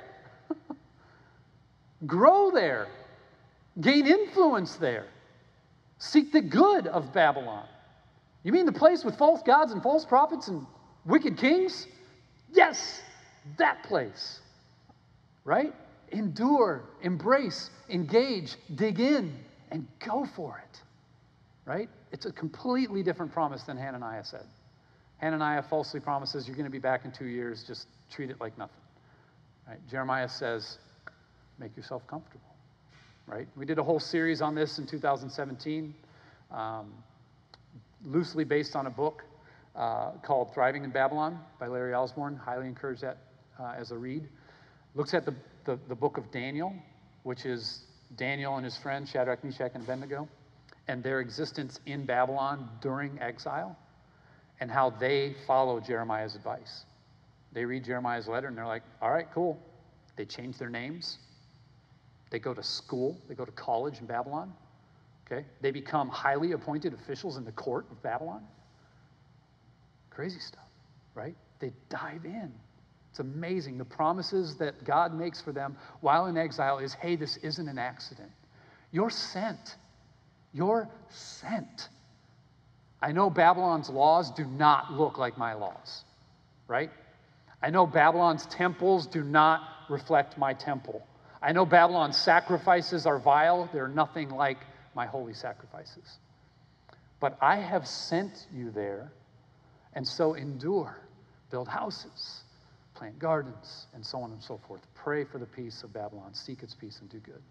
[2.07, 2.89] Grow there,
[3.81, 5.07] gain influence there,
[5.99, 7.67] seek the good of Babylon.
[8.45, 10.65] You mean the place with false gods and false prophets and
[11.05, 11.87] wicked kings?
[12.53, 13.03] Yes,
[13.57, 14.41] that place.
[15.45, 15.75] Right?
[16.13, 19.35] Endure, embrace, engage, dig in,
[19.71, 20.81] and go for it.
[21.65, 21.89] Right?
[22.13, 24.47] It's a completely different promise than Hananiah said.
[25.19, 28.57] Hananiah falsely promises you're going to be back in two years, just treat it like
[28.57, 28.81] nothing.
[29.69, 29.79] Right?
[29.91, 30.79] Jeremiah says,
[31.59, 32.55] make yourself comfortable,
[33.27, 33.49] right?
[33.57, 35.95] We did a whole series on this in 2017,
[36.53, 36.93] um,
[38.05, 39.25] loosely based on a book
[39.75, 42.37] uh, called Thriving in Babylon by Larry Osborne.
[42.37, 43.19] Highly encourage that
[43.59, 44.29] uh, as a read.
[44.95, 46.73] Looks at the, the, the book of Daniel,
[47.25, 47.83] which is
[48.17, 50.29] Daniel and his friends, Shadrach, Meshach, and Abednego,
[50.87, 53.77] and their existence in Babylon during exile,
[54.61, 56.85] and how they follow Jeremiah's advice.
[57.53, 59.59] They read Jeremiah's letter and they're like, all right, cool.
[60.17, 61.19] They change their names,
[62.31, 64.53] they go to school, they go to college in Babylon.
[65.27, 65.45] Okay?
[65.61, 68.43] They become highly appointed officials in the court of Babylon.
[70.11, 70.67] Crazy stuff,
[71.15, 71.37] right?
[71.61, 72.53] They dive in.
[73.11, 73.79] It's amazing.
[73.79, 77.79] The promises that God makes for them while in exile is hey, this isn't an
[77.79, 78.31] accident.
[78.91, 79.77] You're sent.
[80.53, 81.89] You're sent.
[83.01, 86.05] I know Babylon's laws do not look like my laws,
[86.67, 86.91] right?
[87.63, 91.07] I know Babylon's temples do not reflect my temple.
[91.41, 94.59] I know Babylon's sacrifices are vile, they're nothing like
[94.95, 96.19] my holy sacrifices.
[97.21, 99.13] But I have sent you there,
[99.95, 100.99] and so endure,
[101.51, 102.43] build houses,
[102.95, 104.87] plant gardens, and so on and so forth.
[104.95, 107.43] Pray for the peace of Babylon, seek its peace, and do good.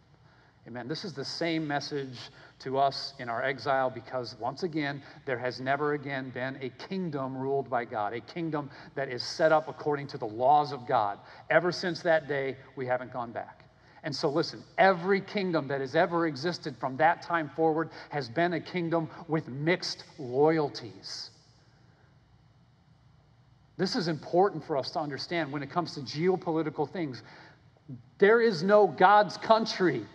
[0.68, 0.90] Amen.
[0.90, 2.18] This is the same message
[2.60, 7.38] to us in our exile because, once again, there has never again been a kingdom
[7.38, 11.20] ruled by God, a kingdom that is set up according to the laws of God.
[11.50, 13.64] Ever since that day, we haven't gone back.
[14.04, 18.54] And so, listen, every kingdom that has ever existed from that time forward has been
[18.54, 21.30] a kingdom with mixed loyalties.
[23.78, 27.24] This is important for us to understand when it comes to geopolitical things.
[28.18, 30.06] There is no God's country.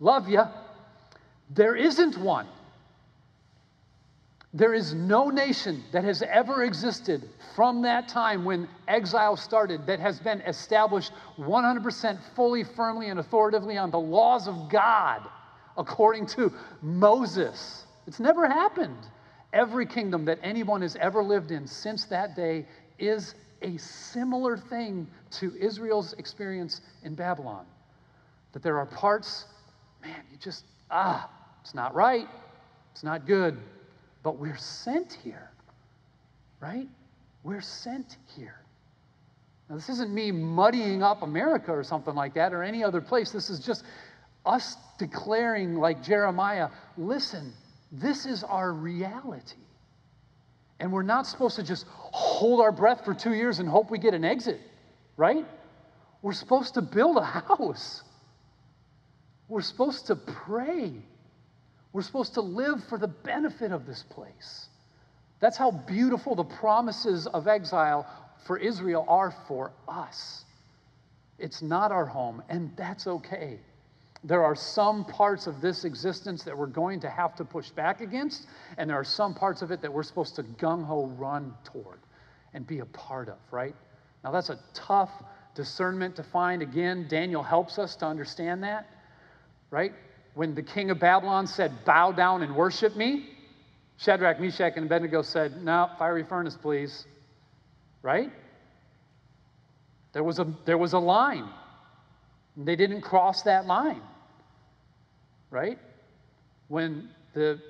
[0.00, 0.42] Love you.
[1.50, 2.46] There isn't one.
[4.52, 9.98] There is no nation that has ever existed from that time when exile started that
[9.98, 15.28] has been established 100% fully, firmly, and authoritatively on the laws of God
[15.76, 16.52] according to
[16.82, 17.86] Moses.
[18.06, 19.08] It's never happened.
[19.52, 22.66] Every kingdom that anyone has ever lived in since that day
[22.98, 27.66] is a similar thing to Israel's experience in Babylon.
[28.52, 29.46] That there are parts,
[30.04, 31.30] man, you just, ah,
[31.62, 32.28] it's not right,
[32.92, 33.58] it's not good
[34.24, 35.50] but we're sent here,
[36.58, 36.88] right?
[37.44, 38.56] We're sent here.
[39.68, 43.30] Now, this isn't me muddying up America or something like that or any other place.
[43.30, 43.84] This is just
[44.44, 47.52] us declaring, like Jeremiah, listen,
[47.92, 49.58] this is our reality.
[50.80, 53.98] And we're not supposed to just hold our breath for two years and hope we
[53.98, 54.60] get an exit,
[55.16, 55.46] right?
[56.22, 58.02] We're supposed to build a house.
[59.48, 60.92] We're supposed to pray.
[61.92, 64.68] We're supposed to live for the benefit of this place.
[65.40, 68.06] That's how beautiful the promises of exile
[68.46, 70.44] for Israel are for us.
[71.38, 73.58] It's not our home, and that's okay.
[74.22, 78.00] There are some parts of this existence that we're going to have to push back
[78.00, 78.46] against,
[78.78, 81.98] and there are some parts of it that we're supposed to gung ho run toward
[82.54, 83.74] and be a part of, right?
[84.22, 85.10] Now, that's a tough
[85.54, 86.62] discernment to find.
[86.62, 88.88] Again, Daniel helps us to understand that,
[89.74, 89.92] right?
[90.34, 93.28] When the king of Babylon said, Bow down and worship me,
[93.98, 97.06] Shadrach, Meshach, and Abednego said, No, fiery furnace, please.
[98.00, 98.30] Right?
[100.12, 101.48] There was a, there was a line.
[102.56, 104.00] They didn't cross that line.
[105.50, 105.78] Right?
[106.68, 107.60] When the,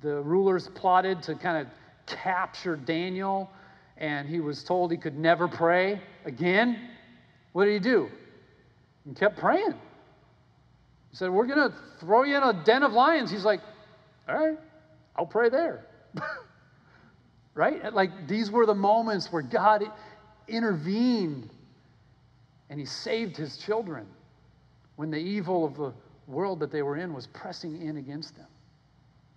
[0.00, 1.72] the rulers plotted to kind of
[2.06, 3.50] capture Daniel
[3.98, 6.88] and he was told he could never pray again,
[7.52, 8.08] what did he do?
[9.06, 9.74] He kept praying.
[11.16, 13.30] Said, We're going to throw you in a den of lions.
[13.30, 13.60] He's like,
[14.28, 14.58] All right,
[15.16, 15.86] I'll pray there.
[17.54, 17.92] right?
[17.94, 19.82] Like these were the moments where God
[20.46, 21.48] intervened
[22.68, 24.06] and he saved his children
[24.96, 25.94] when the evil of the
[26.26, 28.48] world that they were in was pressing in against them.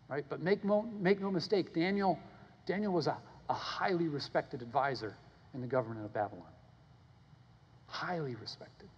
[0.09, 0.25] Right?
[0.27, 2.19] But make, make no mistake, Daniel,
[2.65, 3.15] Daniel was a,
[3.49, 5.15] a highly respected advisor
[5.53, 6.51] in the government of Babylon.
[7.87, 8.89] Highly respected.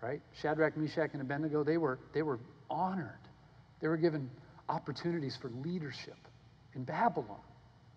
[0.00, 0.20] Right?
[0.40, 2.38] Shadrach, Meshach, and Abednego, they were, they were
[2.70, 3.18] honored.
[3.80, 4.30] They were given
[4.68, 6.16] opportunities for leadership
[6.74, 7.40] in Babylon.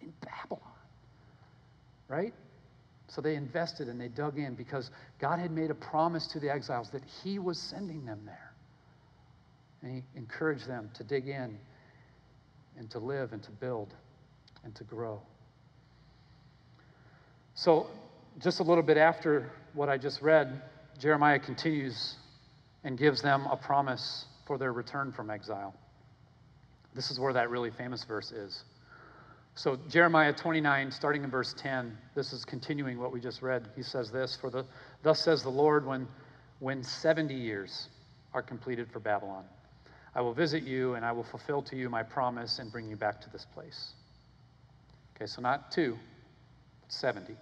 [0.02, 0.62] In Babylon.
[2.08, 2.34] Right?
[3.08, 6.50] So they invested and they dug in because God had made a promise to the
[6.50, 8.54] exiles that He was sending them there.
[9.82, 11.58] And He encouraged them to dig in
[12.78, 13.94] and to live and to build
[14.64, 15.22] and to grow.
[17.54, 17.88] So,
[18.40, 20.62] just a little bit after what I just read,
[21.02, 22.16] Jeremiah continues
[22.84, 25.74] and gives them a promise for their return from exile.
[26.94, 28.64] This is where that really famous verse is.
[29.56, 33.70] So, Jeremiah 29, starting in verse 10, this is continuing what we just read.
[33.76, 34.64] He says this For the,
[35.02, 36.08] thus says the Lord, when,
[36.60, 37.90] when 70 years
[38.36, 39.46] are completed for Babylon,
[40.14, 42.96] I will visit you and I will fulfill to you my promise and bring you
[42.96, 43.94] back to this place.
[45.16, 45.98] Okay, so not two,
[46.82, 47.34] but 70.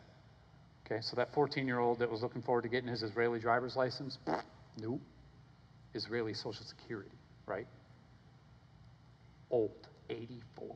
[0.92, 3.76] Okay, so that 14 year old that was looking forward to getting his Israeli driver's
[3.76, 4.18] license,
[4.82, 5.02] nope.
[5.94, 7.12] Israeli Social Security,
[7.46, 7.68] right?
[9.52, 9.72] Old,
[10.10, 10.76] 84.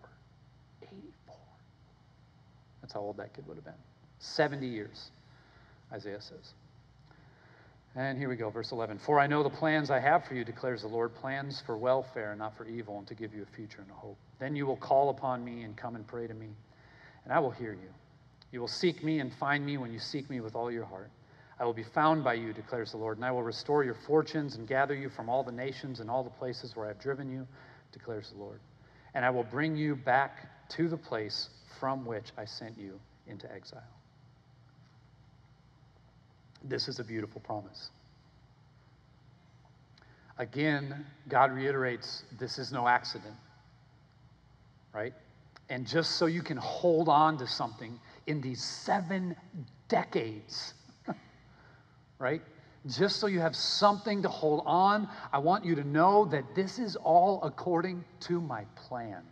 [0.81, 1.35] 84.
[2.81, 3.73] That's how old that kid would have been.
[4.19, 5.09] 70 years,
[5.91, 6.53] Isaiah says.
[7.95, 8.99] And here we go, verse 11.
[9.05, 12.35] For I know the plans I have for you, declares the Lord, plans for welfare,
[12.35, 14.17] not for evil, and to give you a future and a hope.
[14.39, 16.49] Then you will call upon me and come and pray to me,
[17.23, 17.89] and I will hear you.
[18.53, 21.09] You will seek me and find me when you seek me with all your heart.
[21.59, 24.55] I will be found by you, declares the Lord, and I will restore your fortunes
[24.55, 27.31] and gather you from all the nations and all the places where I have driven
[27.31, 27.47] you,
[27.91, 28.59] declares the Lord.
[29.15, 33.51] And I will bring you back to the place from which I sent you into
[33.51, 33.81] exile.
[36.63, 37.89] This is a beautiful promise.
[40.37, 43.35] Again, God reiterates this is no accident,
[44.93, 45.13] right?
[45.69, 49.35] And just so you can hold on to something in these seven
[49.87, 50.73] decades,
[52.19, 52.41] right?
[52.87, 56.79] Just so you have something to hold on, I want you to know that this
[56.79, 59.23] is all according to my plan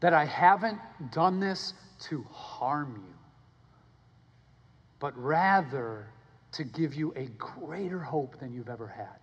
[0.00, 0.78] that I haven't
[1.10, 1.72] done this
[2.08, 3.14] to harm you,
[4.98, 6.06] but rather
[6.52, 9.18] to give you a greater hope than you've ever had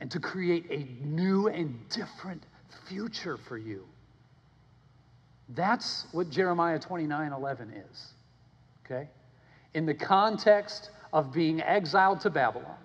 [0.00, 2.44] and to create a new and different
[2.86, 3.84] future for you.
[5.54, 8.06] That's what Jeremiah 29 11 is.
[8.84, 9.08] Okay?
[9.74, 12.76] In the context of being exiled to Babylon,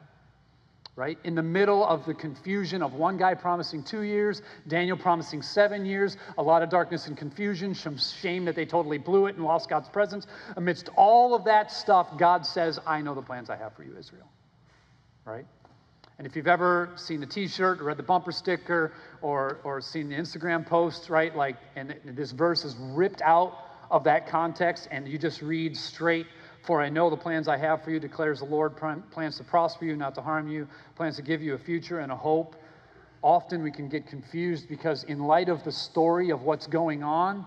[0.95, 1.17] right?
[1.23, 5.85] In the middle of the confusion of one guy promising two years, Daniel promising seven
[5.85, 9.43] years, a lot of darkness and confusion, some shame that they totally blew it and
[9.43, 10.27] lost God's presence.
[10.55, 13.95] Amidst all of that stuff, God says, I know the plans I have for you,
[13.97, 14.29] Israel,
[15.25, 15.45] right?
[16.23, 20.07] And if you've ever seen the t-shirt or read the bumper sticker or, or seen
[20.07, 23.57] the Instagram post, right, like, and this verse is ripped out
[23.91, 26.27] of that context and you just read straight
[26.61, 28.77] for I know the plans I have for you, declares the Lord
[29.11, 30.65] plans to prosper you, not to harm you,
[30.95, 32.55] plans to give you a future and a hope.
[33.21, 37.45] Often we can get confused because, in light of the story of what's going on,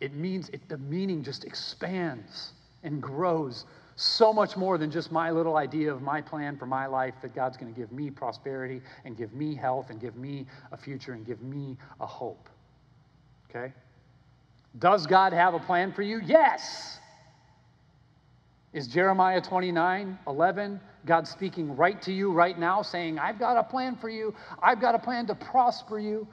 [0.00, 3.66] it means it, the meaning just expands and grows
[4.00, 7.34] so much more than just my little idea of my plan for my life that
[7.34, 11.12] God's going to give me prosperity and give me health and give me a future
[11.12, 12.48] and give me a hope.
[13.50, 13.74] Okay?
[14.78, 16.20] Does God have a plan for you?
[16.24, 16.98] Yes.
[18.72, 23.64] Is Jeremiah 29, 11, God speaking right to you right now, saying, I've got a
[23.64, 26.26] plan for you, I've got a plan to prosper you?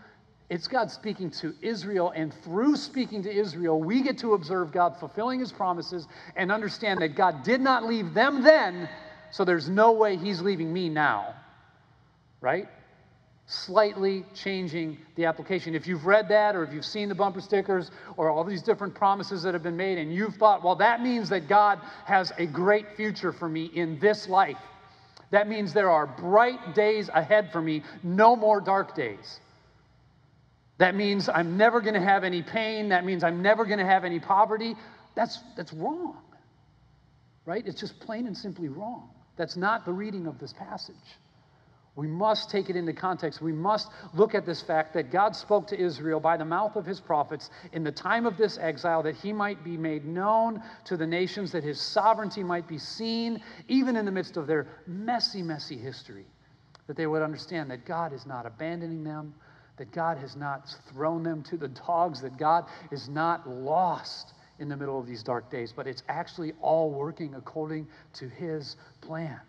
[0.50, 4.96] It's God speaking to Israel, and through speaking to Israel, we get to observe God
[4.98, 8.88] fulfilling his promises and understand that God did not leave them then,
[9.30, 11.36] so there's no way he's leaving me now.
[12.40, 12.70] Right?
[13.46, 15.76] Slightly changing the application.
[15.76, 18.96] If you've read that, or if you've seen the bumper stickers, or all these different
[18.96, 22.46] promises that have been made, and you've thought, well, that means that God has a
[22.46, 24.60] great future for me in this life.
[25.32, 29.42] That means there are bright days ahead for me, no more dark days.
[30.78, 32.90] That means I'm never going to have any pain.
[32.90, 34.76] That means I'm never going to have any poverty.
[35.16, 36.18] That's, that's wrong,
[37.46, 37.66] right?
[37.66, 39.10] It's just plain and simply wrong.
[39.36, 40.96] That's not the reading of this passage.
[41.98, 43.42] We must take it into context.
[43.42, 46.86] We must look at this fact that God spoke to Israel by the mouth of
[46.86, 50.96] his prophets in the time of this exile that he might be made known to
[50.96, 55.42] the nations, that his sovereignty might be seen, even in the midst of their messy,
[55.42, 56.28] messy history.
[56.86, 59.34] That they would understand that God is not abandoning them,
[59.78, 64.70] that God has not thrown them to the dogs, that God is not lost in
[64.70, 69.40] the middle of these dark days, but it's actually all working according to His plan.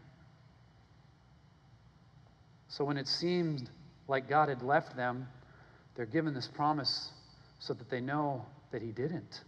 [2.69, 3.71] So when it seemed
[4.07, 5.27] like God had left them,
[5.97, 7.11] they're given this promise
[7.59, 9.41] so that they know that He didn't.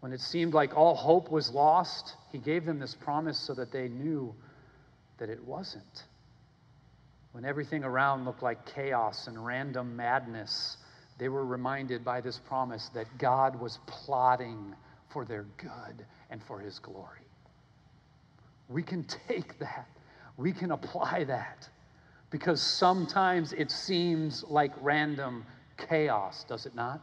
[0.00, 3.72] When it seemed like all hope was lost, He gave them this promise so that
[3.72, 4.34] they knew
[5.18, 5.82] that it wasn't
[7.36, 10.78] when everything around looked like chaos and random madness,
[11.18, 14.74] they were reminded by this promise that God was plotting
[15.10, 17.28] for their good and for his glory.
[18.70, 19.86] We can take that,
[20.38, 21.68] we can apply that,
[22.30, 25.44] because sometimes it seems like random
[25.76, 27.02] chaos, does it not?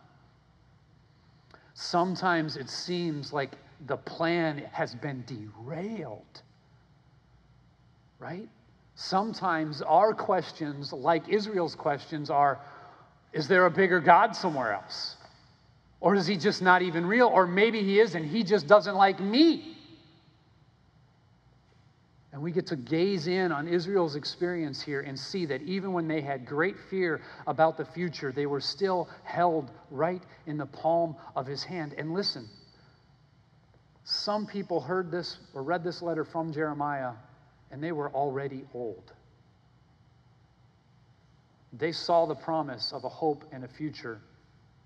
[1.75, 3.51] Sometimes it seems like
[3.85, 6.41] the plan has been derailed,
[8.17, 8.49] right?
[8.95, 12.59] Sometimes our questions, like Israel's questions, are
[13.31, 15.15] Is there a bigger God somewhere else?
[15.99, 17.27] Or is he just not even real?
[17.27, 19.77] Or maybe he is and he just doesn't like me.
[22.33, 26.07] And we get to gaze in on Israel's experience here and see that even when
[26.07, 31.15] they had great fear about the future, they were still held right in the palm
[31.35, 31.93] of his hand.
[31.95, 32.49] And listen,
[34.03, 37.13] some people heard this or read this letter from Jeremiah
[37.73, 39.11] and they were already old.
[41.73, 44.21] They saw the promise of a hope and a future,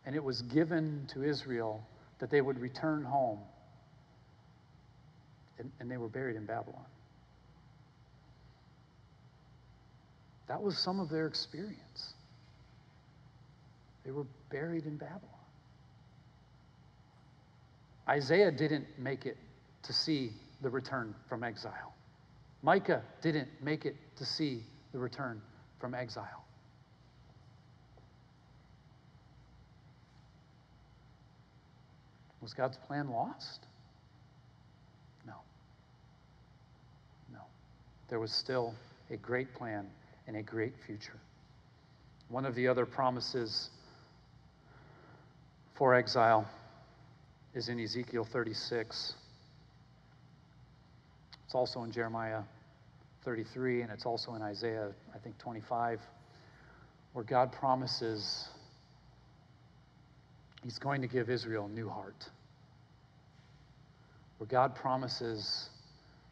[0.06, 1.86] and it was given to Israel
[2.20, 3.40] that they would return home,
[5.60, 6.86] and, and they were buried in Babylon.
[10.48, 12.14] That was some of their experience.
[14.06, 15.22] They were buried in Babylon.
[18.08, 19.36] Isaiah didn't make it
[19.84, 20.32] to see
[20.62, 21.97] the return from exile.
[22.62, 25.42] Micah didn't make it to see the return
[25.80, 26.44] from exile.
[32.42, 33.66] Was God's plan lost?
[35.26, 35.34] No.
[37.34, 37.42] No.
[38.10, 38.74] There was still
[39.10, 39.88] a great plan
[40.28, 41.20] and a great future.
[42.30, 43.70] One of the other promises
[45.76, 46.48] for exile
[47.54, 49.14] is in Ezekiel 36.
[51.48, 52.42] It's also in Jeremiah
[53.24, 56.02] 33, and it's also in Isaiah, I think, 25,
[57.14, 58.50] where God promises
[60.62, 62.26] He's going to give Israel a new heart.
[64.40, 65.70] Where God promises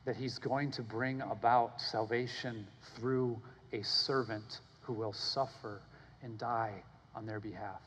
[0.04, 3.40] that He's going to bring about salvation through
[3.72, 5.82] a servant who will suffer
[6.24, 6.74] and die
[7.16, 7.80] on their behalf.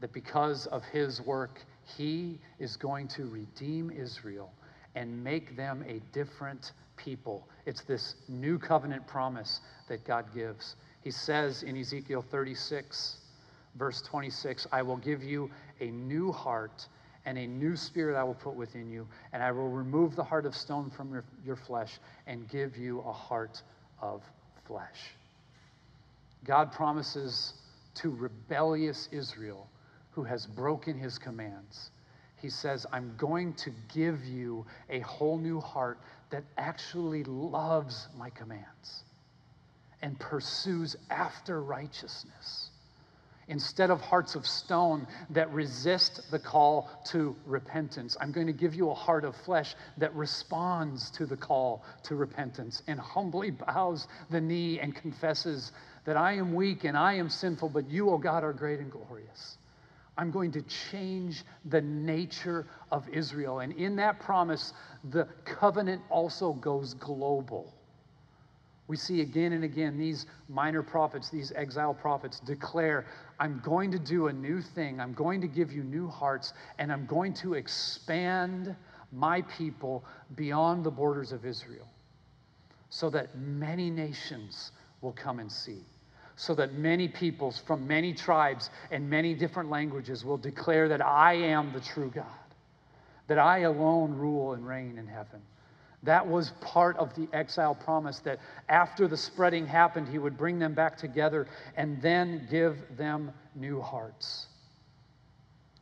[0.00, 1.60] That because of His work,
[1.96, 4.50] He is going to redeem Israel
[4.94, 7.48] and make them a different people.
[7.66, 10.76] It's this new covenant promise that God gives.
[11.02, 13.18] He says in Ezekiel 36,
[13.76, 16.86] verse 26, I will give you a new heart
[17.24, 20.46] and a new spirit I will put within you, and I will remove the heart
[20.46, 23.62] of stone from your, your flesh and give you a heart
[24.00, 24.22] of
[24.66, 25.14] flesh.
[26.44, 27.52] God promises
[27.96, 29.68] to rebellious Israel
[30.12, 31.90] who has broken his commands
[32.40, 35.98] he says, I'm going to give you a whole new heart
[36.30, 39.02] that actually loves my commands
[40.02, 42.70] and pursues after righteousness.
[43.48, 48.74] Instead of hearts of stone that resist the call to repentance, I'm going to give
[48.74, 54.06] you a heart of flesh that responds to the call to repentance and humbly bows
[54.28, 55.72] the knee and confesses
[56.04, 58.80] that I am weak and I am sinful, but you, O oh God, are great
[58.80, 59.56] and glorious.
[60.18, 63.60] I'm going to change the nature of Israel.
[63.60, 64.72] And in that promise,
[65.10, 67.72] the covenant also goes global.
[68.88, 73.06] We see again and again these minor prophets, these exile prophets declare,
[73.38, 74.98] I'm going to do a new thing.
[74.98, 78.74] I'm going to give you new hearts, and I'm going to expand
[79.12, 80.04] my people
[80.34, 81.86] beyond the borders of Israel
[82.90, 85.84] so that many nations will come and see.
[86.38, 91.34] So that many peoples from many tribes and many different languages will declare that I
[91.34, 92.24] am the true God,
[93.26, 95.42] that I alone rule and reign in heaven.
[96.04, 100.60] That was part of the exile promise that after the spreading happened, he would bring
[100.60, 104.46] them back together and then give them new hearts.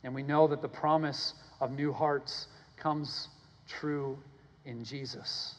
[0.03, 2.47] And we know that the promise of new hearts
[2.77, 3.27] comes
[3.67, 4.17] true
[4.65, 5.53] in Jesus.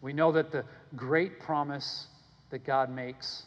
[0.00, 0.64] We know that the
[0.96, 2.06] great promise
[2.48, 3.42] that God makes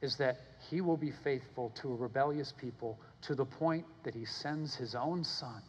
[0.00, 0.38] is that
[0.70, 4.94] he will be faithful to a rebellious people to the point that he sends his
[4.94, 5.62] own son,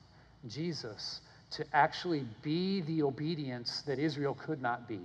[0.48, 1.22] Jesus,
[1.52, 5.02] to actually be the obedience that Israel could not be.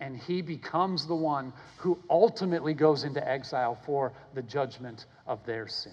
[0.00, 5.68] And he becomes the one who ultimately goes into exile for the judgment of their
[5.68, 5.92] sin.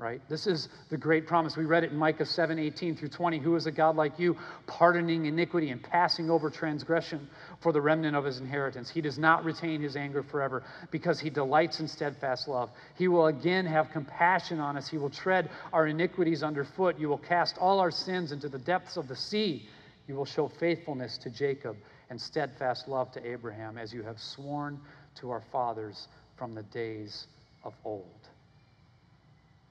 [0.00, 0.22] Right?
[0.30, 1.58] This is the great promise.
[1.58, 3.38] We read it in Micah 7 18 through 20.
[3.38, 4.34] Who is a God like you,
[4.66, 7.28] pardoning iniquity and passing over transgression
[7.60, 8.88] for the remnant of his inheritance?
[8.88, 12.70] He does not retain his anger forever because he delights in steadfast love.
[12.96, 14.88] He will again have compassion on us.
[14.88, 16.98] He will tread our iniquities underfoot.
[16.98, 19.68] You will cast all our sins into the depths of the sea.
[20.08, 21.76] You will show faithfulness to Jacob
[22.08, 24.80] and steadfast love to Abraham, as you have sworn
[25.16, 27.26] to our fathers from the days
[27.64, 28.29] of old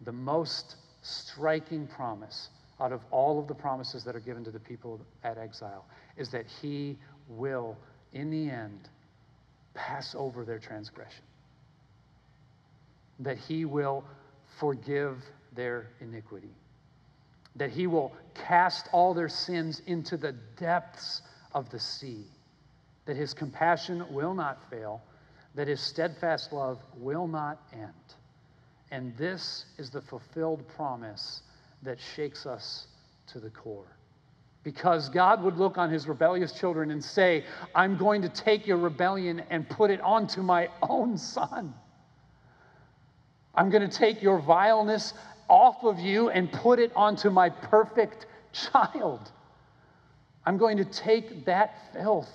[0.02, 4.60] the most striking promise out of all of the promises that are given to the
[4.60, 5.86] people at exile
[6.18, 6.98] is that he
[7.28, 7.78] will,
[8.14, 8.90] in the end,
[9.74, 11.24] pass over their transgression,
[13.20, 14.04] that he will
[14.60, 15.18] forgive
[15.54, 16.56] their iniquity,
[17.56, 21.22] that he will cast all their sins into the depths
[21.54, 22.26] of the sea,
[23.06, 25.02] that his compassion will not fail,
[25.56, 27.94] that his steadfast love will not end.
[28.92, 31.44] And this is the fulfilled promise
[31.84, 32.88] that shakes us
[33.28, 33.96] to the core.
[34.64, 38.78] Because God would look on his rebellious children and say, I'm going to take your
[38.78, 41.74] rebellion and put it onto my own son.
[43.56, 45.14] I'm going to take your vileness
[45.48, 49.32] off of you and put it onto my perfect child.
[50.46, 52.30] I'm going to take that filth.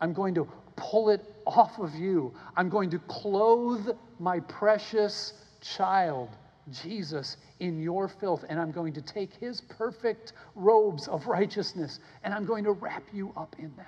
[0.00, 2.34] I'm going to pull it off of you.
[2.56, 6.30] I'm going to clothe my precious child,
[6.70, 12.34] Jesus, in your filth, and I'm going to take his perfect robes of righteousness and
[12.34, 13.86] I'm going to wrap you up in them.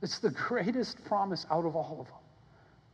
[0.00, 2.16] It's the greatest promise out of all of them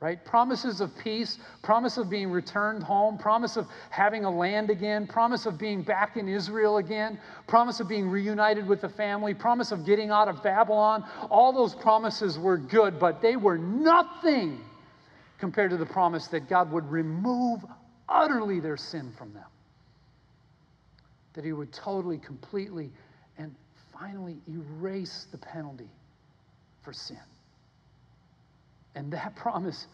[0.00, 0.24] right?
[0.24, 5.44] Promises of peace, promise of being returned home, promise of having a land again, promise
[5.44, 9.84] of being back in Israel again, promise of being reunited with the family, promise of
[9.84, 11.04] getting out of Babylon.
[11.30, 14.60] All those promises were good, but they were nothing
[15.38, 17.64] compared to the promise that God would remove
[18.08, 19.44] utterly their sin from them.
[21.34, 22.90] That He would totally, completely,
[23.38, 23.54] and
[23.92, 25.90] finally erase the penalty
[26.82, 27.18] for sin.
[28.94, 29.86] And that promise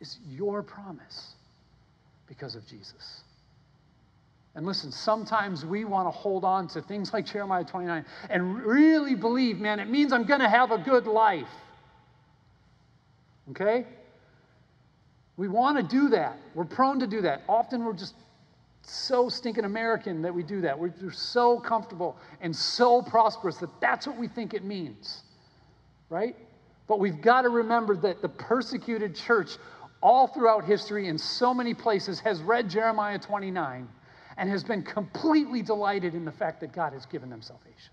[0.00, 1.34] is your promise
[2.26, 3.22] because of Jesus.
[4.54, 9.14] And listen, sometimes we want to hold on to things like Jeremiah 29 and really
[9.14, 11.48] believe, man, it means I'm going to have a good life.
[13.50, 13.86] Okay?
[15.36, 16.36] We want to do that.
[16.54, 17.42] We're prone to do that.
[17.48, 18.14] Often we're just
[18.82, 20.78] so stinking American that we do that.
[20.78, 25.22] We're, so comfortable and so prosperous that that's what we think it means,
[26.10, 26.36] right?
[26.88, 29.56] But we've got to remember that the persecuted church,
[30.02, 33.88] all throughout history, in so many places, has read Jeremiah 29
[34.36, 37.92] and has been completely delighted in the fact that God has given them salvation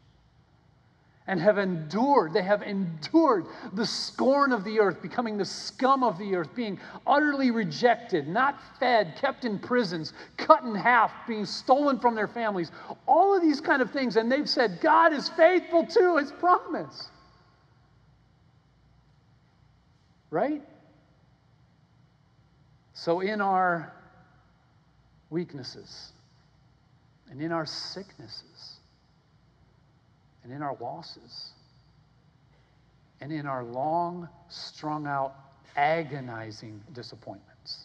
[1.29, 2.33] and have endured.
[2.33, 6.79] They have endured the scorn of the earth, becoming the scum of the earth, being
[7.05, 12.71] utterly rejected, not fed, kept in prisons, cut in half, being stolen from their families.
[13.07, 14.15] All of these kind of things.
[14.15, 17.09] And they've said, God is faithful to his promise.
[20.31, 20.63] Right?
[22.95, 23.93] So, in our
[25.29, 26.11] weaknesses
[27.29, 28.78] and in our sicknesses,
[30.49, 31.51] and in our losses
[33.21, 35.35] and in our long, strung out,
[35.75, 37.83] agonizing disappointments.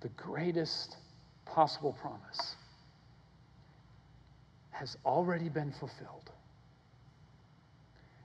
[0.00, 0.96] The greatest
[1.44, 2.56] possible promise
[4.70, 6.30] has already been fulfilled.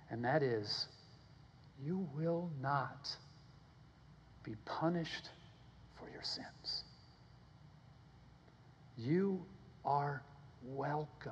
[0.09, 0.87] And that is,
[1.85, 3.09] you will not
[4.43, 5.29] be punished
[5.99, 6.83] for your sins.
[8.97, 9.43] You
[9.85, 10.23] are
[10.63, 11.31] welcome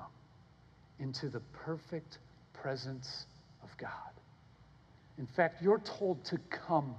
[0.99, 2.19] into the perfect
[2.53, 3.25] presence
[3.63, 3.91] of God.
[5.17, 6.95] In fact, you're told to come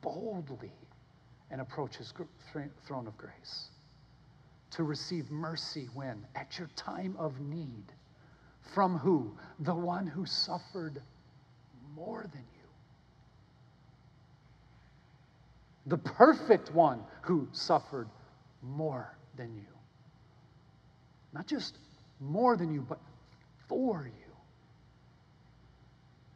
[0.00, 0.72] boldly
[1.50, 2.12] and approach his
[2.86, 3.68] throne of grace,
[4.70, 6.24] to receive mercy when?
[6.34, 7.84] At your time of need.
[8.74, 9.36] From who?
[9.60, 11.00] The one who suffered
[11.94, 12.68] more than you.
[15.86, 18.08] The perfect one who suffered
[18.62, 19.75] more than you.
[21.36, 21.76] Not just
[22.18, 22.98] more than you, but
[23.68, 24.32] for you.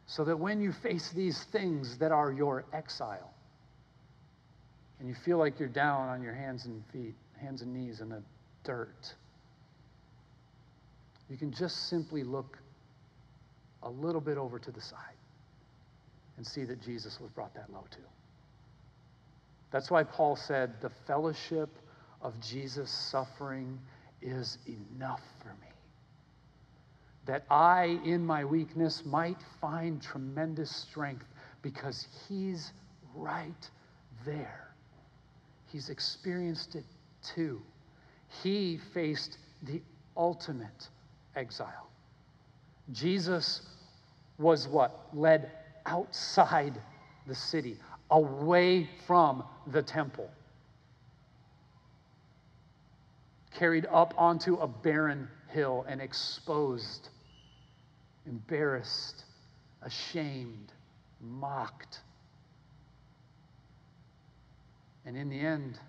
[0.05, 3.33] So that when you face these things that are your exile,
[4.99, 8.09] and you feel like you're down on your hands and feet, hands and knees in
[8.09, 8.21] the
[8.63, 9.15] dirt,
[11.31, 12.59] you can just simply look
[13.81, 14.99] a little bit over to the side
[16.37, 17.97] and see that Jesus was brought that low too.
[19.71, 21.69] That's why Paul said, the fellowship
[22.21, 23.79] of Jesus' suffering
[24.21, 25.67] is enough for me.
[27.25, 31.25] That I, in my weakness, might find tremendous strength
[31.61, 32.71] because he's
[33.15, 33.69] right
[34.25, 34.73] there.
[35.67, 36.85] He's experienced it
[37.23, 37.61] too.
[38.43, 39.81] He faced the
[40.17, 40.89] ultimate
[41.35, 41.89] exile.
[42.91, 43.61] Jesus
[44.37, 45.07] was what?
[45.13, 45.51] Led
[45.85, 46.81] outside
[47.27, 47.77] the city,
[48.09, 50.29] away from the temple,
[53.57, 57.09] carried up onto a barren hill and exposed,
[58.25, 59.23] embarrassed,
[59.81, 60.71] ashamed,
[61.19, 61.99] mocked.
[65.05, 65.79] And in the end,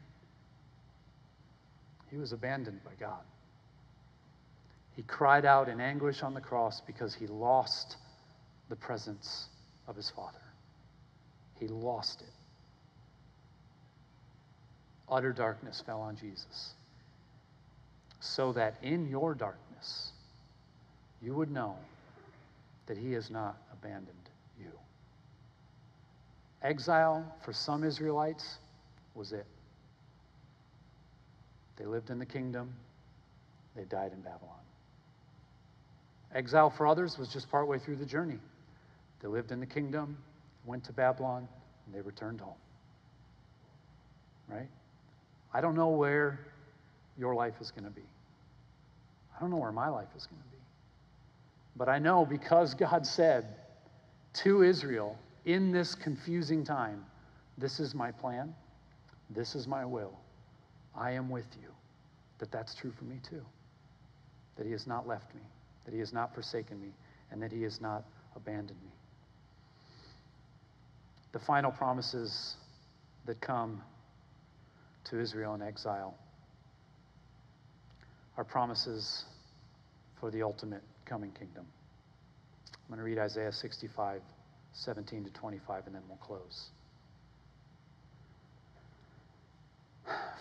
[2.11, 3.23] he was abandoned by God.
[4.97, 7.97] He cried out in anguish on the cross because he lost
[8.69, 9.49] the presence
[9.87, 10.43] of his Father.
[11.59, 12.29] He lost it.
[15.09, 16.75] Utter darkness fell on Jesus,
[18.23, 20.13] so that in your darkness,
[21.21, 21.75] you would know
[22.87, 24.07] that he has not abandoned
[24.61, 24.71] you.
[26.63, 28.59] Exile for some Israelites
[29.17, 29.45] was it.
[31.77, 32.73] They lived in the kingdom,
[33.75, 34.55] they died in Babylon.
[36.33, 38.39] Exile for others was just partway through the journey.
[39.21, 40.17] They lived in the kingdom,
[40.65, 41.49] went to Babylon,
[41.87, 42.55] and they returned home.
[44.49, 44.69] Right?
[45.53, 46.39] I don't know where
[47.19, 48.07] your life is going to be.
[49.37, 50.63] I don't know where my life is going to be.
[51.77, 53.47] But I know because God said
[54.35, 57.05] to Israel in this confusing time,
[57.59, 58.55] This is my plan,
[59.31, 60.19] this is my will,
[60.97, 61.69] I am with you,
[62.39, 63.45] that that's true for me too.
[64.57, 65.41] That He has not left me
[65.85, 66.89] that He has not forsaken me,
[67.31, 68.05] and that He has not
[68.37, 68.91] abandoned me.
[71.33, 72.57] The final promises
[73.27, 73.83] that come
[75.05, 76.15] to Israel in exile
[78.37, 79.25] are promises
[80.19, 81.67] for the ultimate coming kingdom.
[82.75, 84.23] I'm going to read Isaiah 65,
[84.73, 86.71] 17 to 25, and then we'll close.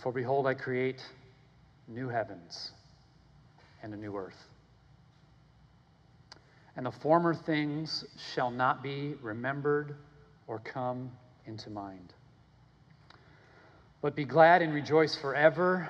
[0.01, 1.01] For behold, I create
[1.87, 2.71] new heavens
[3.83, 4.47] and a new earth
[6.75, 9.95] and the former things shall not be remembered
[10.47, 11.11] or come
[11.45, 12.13] into mind.
[14.01, 15.89] But be glad and rejoice forever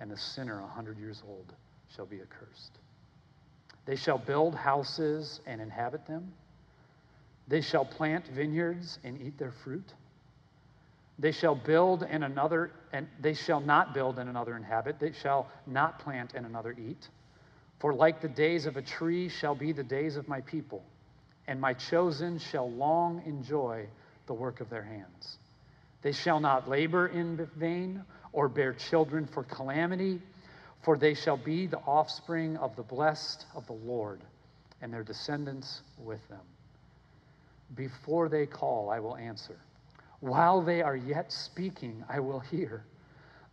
[0.00, 1.52] and the sinner a hundred years old
[1.94, 2.78] shall be accursed.
[3.86, 6.32] They shall build houses and inhabit them.
[7.48, 9.92] They shall plant vineyards and eat their fruit.
[11.18, 14.98] They shall build and another, and they shall not build and another inhabit.
[14.98, 17.08] They shall not plant and another eat.
[17.78, 20.82] For like the days of a tree shall be the days of my people,
[21.46, 23.86] and my chosen shall long enjoy
[24.26, 25.38] the work of their hands.
[26.02, 28.04] They shall not labor in vain
[28.34, 30.20] or bear children for calamity,
[30.82, 34.20] for they shall be the offspring of the blessed of the Lord,
[34.82, 36.40] and their descendants with them.
[37.74, 39.56] Before they call, I will answer.
[40.20, 42.84] While they are yet speaking, I will hear.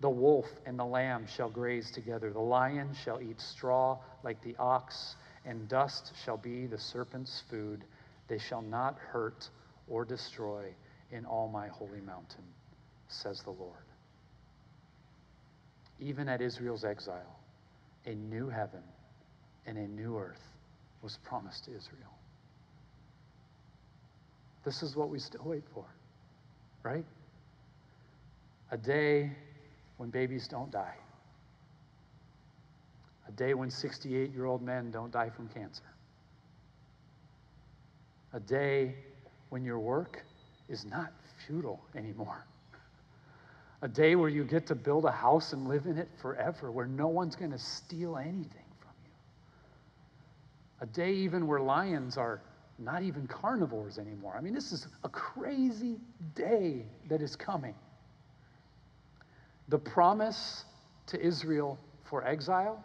[0.01, 2.31] The wolf and the lamb shall graze together.
[2.31, 5.15] The lion shall eat straw like the ox,
[5.45, 7.83] and dust shall be the serpent's food.
[8.27, 9.47] They shall not hurt
[9.87, 10.73] or destroy
[11.11, 12.43] in all my holy mountain,
[13.09, 13.90] says the Lord.
[16.01, 17.39] Even at Israel's exile,
[18.05, 18.81] a new heaven
[19.67, 20.41] and a new earth
[21.03, 22.11] was promised to Israel.
[24.65, 25.85] This is what we still wait for,
[26.83, 27.05] right?
[28.71, 29.31] A day
[29.97, 30.95] when babies don't die,
[33.27, 35.83] a day when 68 year old men don't die from cancer,
[38.33, 38.95] a day
[39.49, 40.23] when your work
[40.69, 41.11] is not
[41.45, 42.45] futile anymore.
[43.83, 46.85] A day where you get to build a house and live in it forever, where
[46.85, 48.45] no one's going to steal anything
[48.79, 49.11] from you.
[50.81, 52.41] A day even where lions are
[52.77, 54.35] not even carnivores anymore.
[54.37, 55.97] I mean, this is a crazy
[56.35, 57.75] day that is coming.
[59.69, 60.65] The promise
[61.07, 62.83] to Israel for exile,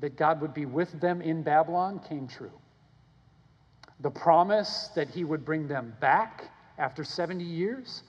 [0.00, 2.52] that God would be with them in Babylon, came true.
[4.00, 8.02] The promise that he would bring them back after 70 years,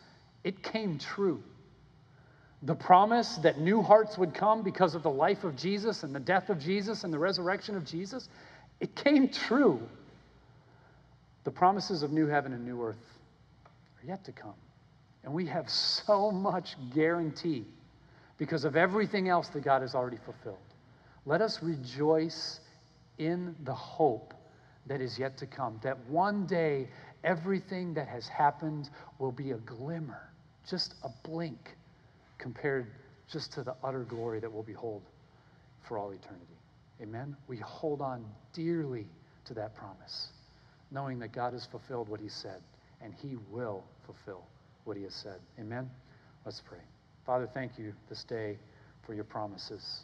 [0.44, 1.44] it came true.
[2.64, 6.20] The promise that new hearts would come because of the life of Jesus and the
[6.20, 8.30] death of Jesus and the resurrection of Jesus,
[8.80, 9.82] it came true.
[11.44, 13.20] The promises of new heaven and new earth
[13.66, 14.54] are yet to come.
[15.24, 17.66] And we have so much guarantee
[18.38, 20.58] because of everything else that God has already fulfilled.
[21.26, 22.62] Let us rejoice
[23.18, 24.34] in the hope
[24.88, 26.90] that is yet to come, that one day
[27.24, 28.90] everything that has happened
[29.20, 30.30] will be a glimmer,
[30.70, 31.76] just a blink
[32.44, 32.88] compared
[33.32, 35.02] just to the utter glory that we'll behold
[35.82, 36.58] for all eternity.
[37.02, 37.38] Amen?
[37.48, 39.08] We hold on dearly
[39.46, 40.28] to that promise,
[40.92, 42.62] knowing that God has fulfilled what He said,
[43.02, 44.44] and He will fulfill
[44.84, 45.40] what He has said.
[45.58, 45.90] Amen?
[46.44, 46.80] Let's pray.
[47.26, 48.58] Father, thank you this day
[49.06, 50.02] for your promises.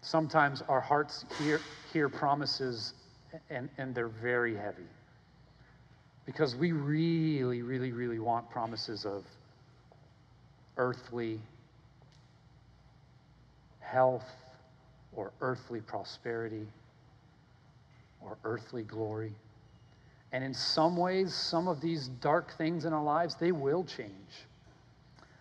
[0.00, 1.60] Sometimes our hearts hear,
[1.92, 2.94] hear promises
[3.50, 4.86] and, and they're very heavy
[6.26, 9.24] because we really, really, really want promises of
[10.76, 11.40] earthly
[13.80, 14.30] health
[15.14, 16.66] or earthly prosperity
[18.20, 19.32] or earthly glory.
[20.32, 24.46] And in some ways, some of these dark things in our lives, they will change.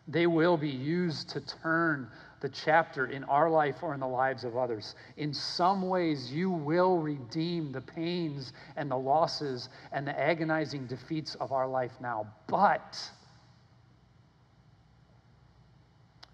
[0.07, 2.09] They will be used to turn
[2.41, 4.95] the chapter in our life or in the lives of others.
[5.15, 11.35] In some ways, you will redeem the pains and the losses and the agonizing defeats
[11.35, 12.27] of our life now.
[12.47, 12.97] But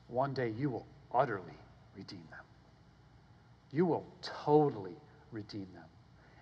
[0.07, 1.59] one day you will utterly
[1.95, 2.39] redeem them.
[3.71, 4.95] You will totally
[5.31, 5.83] redeem them.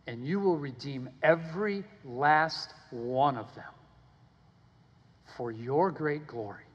[0.08, 3.64] And you will redeem every last one of them
[5.36, 6.66] for your great glory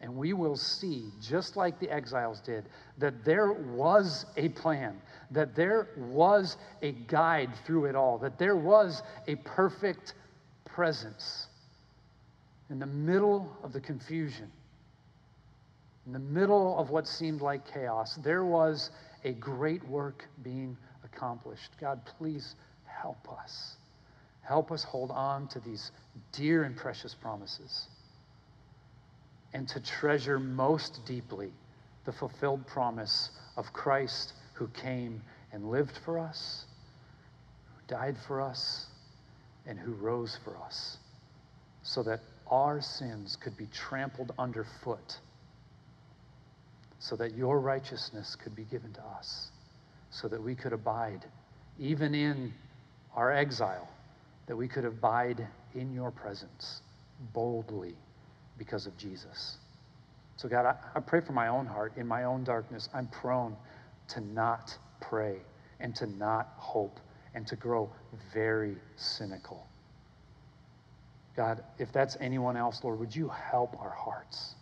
[0.00, 2.68] and we will see, just like the exiles did,
[2.98, 5.00] that there was a plan,
[5.32, 10.14] that there was a guide through it all, that there was a perfect
[10.64, 11.48] presence
[12.70, 14.50] in the middle of the confusion,
[16.06, 18.14] in the middle of what seemed like chaos.
[18.16, 18.90] There was
[19.24, 21.72] a great work being accomplished.
[21.80, 23.74] God, please help us.
[24.42, 25.90] Help us hold on to these
[26.32, 27.88] dear and precious promises
[29.52, 31.52] and to treasure most deeply
[32.04, 35.22] the fulfilled promise of Christ who came
[35.52, 36.64] and lived for us,
[37.74, 38.86] who died for us,
[39.66, 40.98] and who rose for us,
[41.82, 42.20] so that
[42.50, 45.18] our sins could be trampled underfoot,
[46.98, 49.50] so that your righteousness could be given to us,
[50.10, 51.24] so that we could abide,
[51.78, 52.52] even in
[53.14, 53.88] our exile,
[54.46, 56.80] that we could abide in your presence
[57.34, 57.94] boldly
[58.58, 59.58] because of Jesus.
[60.36, 61.94] So, God, I, I, pray for my own heart.
[61.96, 63.56] In my own darkness, I'm prone
[64.08, 65.38] to not pray
[65.80, 67.00] and to not hope
[67.34, 67.90] and to grow
[68.32, 69.66] very cynical.
[71.36, 74.54] God, if that's anyone else, Lord, would you help our hearts?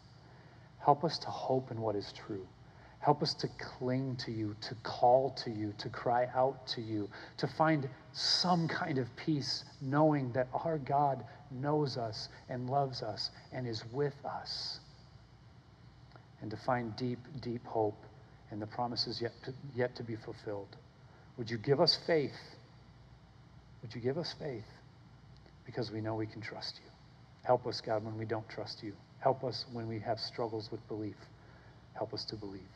[0.79, 2.47] Help us to hope in what is true.
[3.07, 3.47] Help us to
[3.79, 8.67] cling to you, to call to you, to cry out to you, to find some
[8.67, 14.17] kind of peace, knowing that our God knows us and loves us and is with
[14.25, 14.81] us.
[16.41, 17.95] And to find deep, deep hope
[18.51, 20.77] in the promises yet to, yet to be fulfilled.
[21.37, 22.35] Would you give us faith?
[23.83, 24.67] Would you give us faith?
[25.65, 26.91] Because we know we can trust you.
[27.45, 28.95] Help us, God, when we don't trust you.
[29.21, 31.15] Help us when we have struggles with belief.
[31.95, 32.76] Help us to believe.